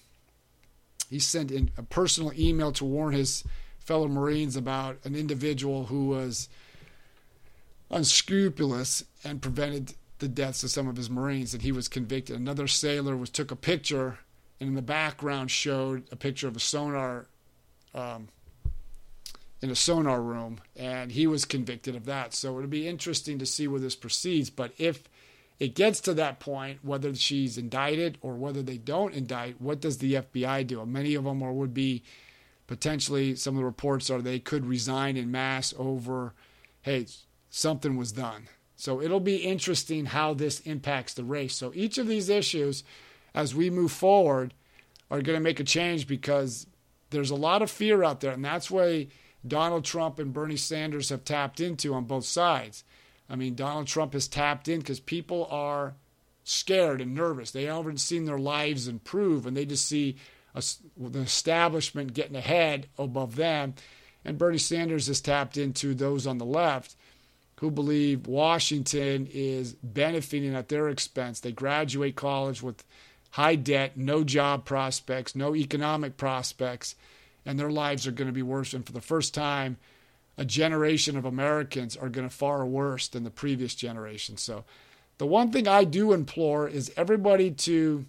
he 1.09 1.19
sent 1.19 1.51
in 1.51 1.69
a 1.77 1.83
personal 1.83 2.31
email 2.37 2.71
to 2.71 2.83
warn 2.83 3.13
his 3.13 3.43
fellow 3.89 4.07
marines 4.07 4.55
about 4.55 4.99
an 5.03 5.15
individual 5.15 5.87
who 5.87 6.09
was 6.09 6.47
unscrupulous 7.89 9.03
and 9.23 9.41
prevented 9.41 9.95
the 10.19 10.27
deaths 10.27 10.63
of 10.63 10.69
some 10.69 10.87
of 10.87 10.95
his 10.95 11.09
Marines, 11.09 11.55
and 11.55 11.63
he 11.63 11.71
was 11.71 11.87
convicted. 11.87 12.35
Another 12.35 12.67
sailor 12.67 13.17
was 13.17 13.31
took 13.31 13.49
a 13.49 13.55
picture, 13.55 14.19
and 14.59 14.69
in 14.69 14.75
the 14.75 14.83
background 14.83 15.49
showed 15.49 16.03
a 16.11 16.15
picture 16.15 16.47
of 16.47 16.55
a 16.55 16.59
sonar, 16.59 17.25
um, 17.95 18.27
in 19.59 19.71
a 19.71 19.75
sonar 19.75 20.21
room, 20.21 20.59
and 20.75 21.11
he 21.11 21.25
was 21.25 21.43
convicted 21.43 21.95
of 21.95 22.05
that. 22.05 22.35
So 22.35 22.59
it'll 22.59 22.69
be 22.69 22.87
interesting 22.87 23.39
to 23.39 23.45
see 23.47 23.67
where 23.67 23.79
this 23.79 23.95
proceeds. 23.95 24.51
But 24.51 24.71
if 24.77 25.09
it 25.59 25.73
gets 25.73 25.99
to 26.01 26.13
that 26.13 26.39
point, 26.39 26.77
whether 26.83 27.15
she's 27.15 27.57
indicted 27.57 28.19
or 28.21 28.35
whether 28.35 28.61
they 28.61 28.77
don't 28.77 29.15
indict, 29.15 29.59
what 29.59 29.81
does 29.81 29.97
the 29.97 30.13
FBI 30.13 30.67
do? 30.67 30.85
Many 30.85 31.15
of 31.15 31.23
them 31.23 31.41
are, 31.41 31.51
would 31.51 31.73
be 31.73 32.03
potentially. 32.69 33.35
Some 33.35 33.55
of 33.55 33.61
the 33.61 33.65
reports 33.65 34.11
are 34.11 34.21
they 34.21 34.37
could 34.37 34.63
resign 34.63 35.17
in 35.17 35.31
mass 35.31 35.73
over, 35.75 36.35
hey, 36.83 37.07
something 37.49 37.97
was 37.97 38.11
done. 38.11 38.47
So 38.75 39.01
it'll 39.01 39.19
be 39.19 39.37
interesting 39.37 40.05
how 40.05 40.35
this 40.35 40.59
impacts 40.59 41.15
the 41.15 41.23
race. 41.23 41.55
So 41.55 41.71
each 41.73 41.97
of 41.97 42.07
these 42.07 42.29
issues, 42.29 42.83
as 43.33 43.55
we 43.55 43.71
move 43.71 43.91
forward, 43.91 44.53
are 45.09 45.23
going 45.23 45.35
to 45.35 45.43
make 45.43 45.59
a 45.59 45.63
change 45.63 46.05
because 46.05 46.67
there's 47.09 47.31
a 47.31 47.35
lot 47.35 47.63
of 47.63 47.71
fear 47.71 48.03
out 48.03 48.19
there. 48.19 48.33
And 48.33 48.45
that's 48.45 48.69
why 48.69 49.07
Donald 49.45 49.83
Trump 49.83 50.19
and 50.19 50.31
Bernie 50.31 50.55
Sanders 50.55 51.09
have 51.09 51.25
tapped 51.25 51.59
into 51.59 51.95
on 51.95 52.03
both 52.03 52.25
sides. 52.25 52.83
I 53.27 53.35
mean, 53.35 53.55
Donald 53.55 53.87
Trump 53.87 54.13
has 54.13 54.27
tapped 54.27 54.67
in 54.67 54.77
because 54.77 54.99
people 54.99 55.47
are 55.49 55.95
scared 56.43 57.01
and 57.01 57.15
nervous. 57.15 57.49
They 57.49 57.63
haven't 57.63 57.99
seen 57.99 58.25
their 58.25 58.37
lives 58.37 58.87
improve, 58.87 59.47
and 59.47 59.57
they 59.57 59.65
just 59.65 59.87
see 59.87 60.17
the 60.53 61.19
establishment 61.19 62.13
getting 62.13 62.35
ahead 62.35 62.87
above 62.97 63.35
them. 63.35 63.75
And 64.25 64.37
Bernie 64.37 64.57
Sanders 64.57 65.07
has 65.07 65.21
tapped 65.21 65.57
into 65.57 65.93
those 65.93 66.27
on 66.27 66.37
the 66.37 66.45
left 66.45 66.95
who 67.59 67.69
believe 67.69 68.25
Washington 68.25 69.27
is 69.31 69.73
benefiting 69.83 70.55
at 70.55 70.69
their 70.69 70.87
expense. 70.87 71.39
They 71.41 71.51
graduate 71.51 72.15
college 72.15 72.63
with 72.63 72.85
high 73.31 73.55
debt, 73.55 73.97
no 73.97 74.23
job 74.23 74.63
prospects, 74.63 75.35
no 75.35 75.55
economic 75.55 76.15
prospects, 76.15 76.95
and 77.45 77.59
their 77.59 77.69
lives 77.69 78.07
are 78.07 78.11
going 78.11 78.27
to 78.27 78.33
be 78.33 78.41
worse. 78.41 78.73
And 78.73 78.85
for 78.85 78.93
the 78.93 79.01
first 79.01 79.33
time, 79.33 79.77
a 80.37 80.45
generation 80.45 81.17
of 81.17 81.25
Americans 81.25 81.97
are 81.97 82.07
going 82.07 82.27
to 82.27 82.33
far 82.33 82.65
worse 82.65 83.09
than 83.09 83.25
the 83.25 83.29
previous 83.29 83.75
generation. 83.75 84.37
So, 84.37 84.63
the 85.17 85.27
one 85.27 85.51
thing 85.51 85.67
I 85.67 85.83
do 85.83 86.13
implore 86.13 86.69
is 86.69 86.93
everybody 86.95 87.51
to 87.51 88.05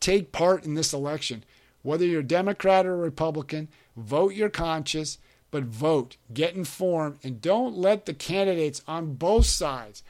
take 0.00 0.32
part 0.32 0.64
in 0.64 0.74
this 0.74 0.92
election, 0.92 1.44
whether 1.82 2.04
you're 2.04 2.22
Democrat 2.22 2.86
or 2.86 2.96
Republican, 2.96 3.68
vote 3.96 4.34
your 4.34 4.48
conscience 4.48 5.18
but 5.50 5.64
vote, 5.64 6.16
get 6.32 6.54
informed, 6.54 7.18
and 7.22 7.40
don't 7.40 7.76
let 7.76 8.06
the 8.06 8.14
candidates 8.14 8.82
on 8.86 9.14
both 9.14 9.46
sides, 9.46 10.02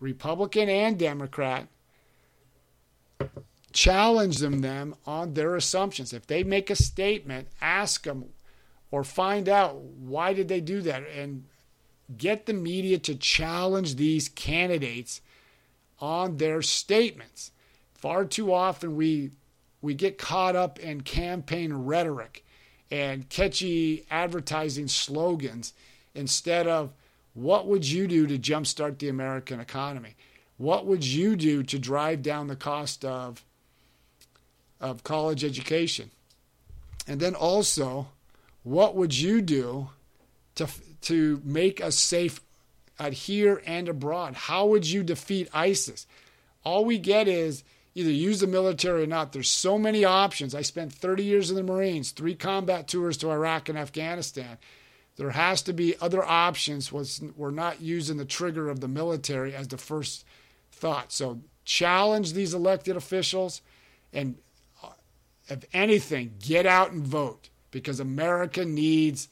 Republican 0.00 0.68
and 0.68 0.98
Democrat, 0.98 1.68
challenge 3.72 4.38
them 4.38 4.60
them 4.60 4.94
on 5.04 5.34
their 5.34 5.54
assumptions. 5.54 6.12
If 6.12 6.26
they 6.26 6.42
make 6.42 6.70
a 6.70 6.76
statement, 6.76 7.48
ask 7.60 8.04
them 8.04 8.26
or 8.90 9.04
find 9.04 9.48
out 9.48 9.76
why 9.76 10.32
did 10.32 10.48
they 10.48 10.60
do 10.60 10.80
that 10.82 11.04
and 11.14 11.44
get 12.16 12.46
the 12.46 12.54
media 12.54 12.98
to 13.00 13.14
challenge 13.14 13.96
these 13.96 14.28
candidates 14.28 15.20
on 16.00 16.38
their 16.38 16.62
statements. 16.62 17.50
Far 18.06 18.24
too 18.24 18.54
often 18.54 18.94
we 18.94 19.32
we 19.82 19.92
get 19.92 20.16
caught 20.16 20.54
up 20.54 20.78
in 20.78 21.00
campaign 21.00 21.72
rhetoric 21.72 22.44
and 22.88 23.28
catchy 23.28 24.06
advertising 24.08 24.86
slogans 24.86 25.72
instead 26.14 26.68
of 26.68 26.92
what 27.34 27.66
would 27.66 27.84
you 27.84 28.06
do 28.06 28.28
to 28.28 28.38
jumpstart 28.38 29.00
the 29.00 29.08
American 29.08 29.58
economy? 29.58 30.14
What 30.56 30.86
would 30.86 31.04
you 31.04 31.34
do 31.34 31.64
to 31.64 31.80
drive 31.80 32.22
down 32.22 32.46
the 32.46 32.54
cost 32.54 33.04
of, 33.04 33.44
of 34.80 35.02
college 35.02 35.42
education? 35.42 36.12
And 37.08 37.18
then 37.18 37.34
also, 37.34 38.06
what 38.62 38.94
would 38.94 39.18
you 39.18 39.42
do 39.42 39.88
to, 40.54 40.68
to 41.02 41.42
make 41.44 41.80
us 41.80 41.98
safe 41.98 42.40
at 43.00 43.14
here 43.14 43.60
and 43.66 43.88
abroad? 43.88 44.36
How 44.36 44.64
would 44.64 44.86
you 44.86 45.02
defeat 45.02 45.48
ISIS? 45.52 46.06
All 46.62 46.84
we 46.84 46.98
get 46.98 47.26
is 47.26 47.64
either 47.96 48.10
use 48.10 48.40
the 48.40 48.46
military 48.46 49.04
or 49.04 49.06
not. 49.06 49.32
There's 49.32 49.48
so 49.48 49.78
many 49.78 50.04
options. 50.04 50.54
I 50.54 50.60
spent 50.60 50.92
30 50.92 51.24
years 51.24 51.48
in 51.48 51.56
the 51.56 51.62
Marines, 51.62 52.10
three 52.10 52.34
combat 52.34 52.86
tours 52.86 53.16
to 53.16 53.30
Iraq 53.30 53.70
and 53.70 53.78
Afghanistan. 53.78 54.58
There 55.16 55.30
has 55.30 55.62
to 55.62 55.72
be 55.72 55.94
other 55.98 56.22
options. 56.22 56.92
We're 56.92 57.50
not 57.50 57.80
using 57.80 58.18
the 58.18 58.26
trigger 58.26 58.68
of 58.68 58.80
the 58.80 58.86
military 58.86 59.54
as 59.54 59.68
the 59.68 59.78
first 59.78 60.26
thought. 60.70 61.10
So 61.10 61.40
challenge 61.64 62.34
these 62.34 62.52
elected 62.52 62.98
officials 62.98 63.62
and, 64.12 64.36
uh, 64.82 64.90
if 65.48 65.64
anything, 65.72 66.34
get 66.38 66.66
out 66.66 66.92
and 66.92 67.02
vote 67.02 67.48
because 67.70 67.98
America 67.98 68.66
needs 68.66 69.28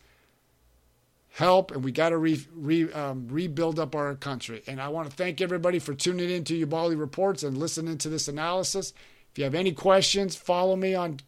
help, 1.34 1.72
and 1.72 1.82
we 1.82 1.90
got 1.90 2.10
to 2.10 2.16
re, 2.16 2.40
re, 2.54 2.92
um, 2.92 3.26
rebuild 3.28 3.80
up 3.80 3.96
our 3.96 4.14
country. 4.14 4.62
And 4.68 4.80
I 4.80 4.86
want 4.88 5.10
to 5.10 5.16
thank 5.16 5.40
everybody 5.40 5.80
for 5.80 5.92
tuning 5.92 6.30
in 6.30 6.44
to 6.44 6.54
Ubaldi 6.54 6.94
Reports 6.94 7.42
and 7.42 7.58
listening 7.58 7.98
to 7.98 8.08
this 8.08 8.28
analysis. 8.28 8.92
If 9.32 9.38
you 9.38 9.44
have 9.44 9.54
any 9.56 9.72
questions, 9.72 10.36
follow 10.36 10.76
me 10.76 10.94
on 10.94 11.18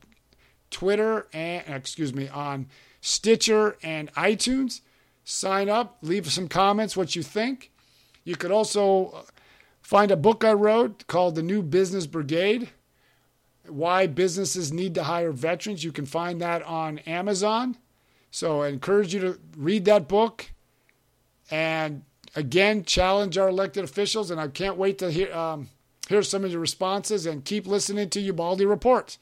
Twitter 0.70 1.26
and 1.32 1.64
excuse 1.66 2.14
me 2.14 2.28
on 2.28 2.68
Stitcher 3.00 3.76
and 3.82 4.12
iTunes. 4.14 4.80
Sign 5.24 5.68
up, 5.68 5.98
leave 6.02 6.30
some 6.30 6.46
comments 6.46 6.96
what 6.96 7.16
you 7.16 7.24
think. 7.24 7.72
You 8.22 8.36
could 8.36 8.52
also 8.52 9.06
uh, 9.06 9.22
find 9.82 10.12
a 10.12 10.16
book 10.16 10.44
I 10.44 10.52
wrote 10.52 11.04
called 11.08 11.34
The 11.34 11.42
New 11.42 11.62
Business 11.62 12.06
Brigade. 12.06 12.68
Why 13.66 14.06
Businesses 14.06 14.72
Need 14.72 14.94
to 14.94 15.02
Hire 15.02 15.32
Veterans. 15.32 15.82
You 15.82 15.90
can 15.90 16.06
find 16.06 16.40
that 16.40 16.62
on 16.62 16.98
Amazon. 17.00 17.76
So 18.36 18.60
I 18.60 18.68
encourage 18.68 19.14
you 19.14 19.20
to 19.20 19.38
read 19.56 19.86
that 19.86 20.08
book 20.08 20.50
and 21.50 22.02
again 22.34 22.84
challenge 22.84 23.38
our 23.38 23.48
elected 23.48 23.82
officials. 23.82 24.30
And 24.30 24.38
I 24.38 24.48
can't 24.48 24.76
wait 24.76 24.98
to 24.98 25.10
hear, 25.10 25.32
um, 25.32 25.70
hear 26.10 26.22
some 26.22 26.44
of 26.44 26.50
your 26.50 26.60
responses 26.60 27.24
and 27.24 27.46
keep 27.46 27.66
listening 27.66 28.10
to 28.10 28.20
Ubaldi 28.20 28.66
Reports. 28.66 29.18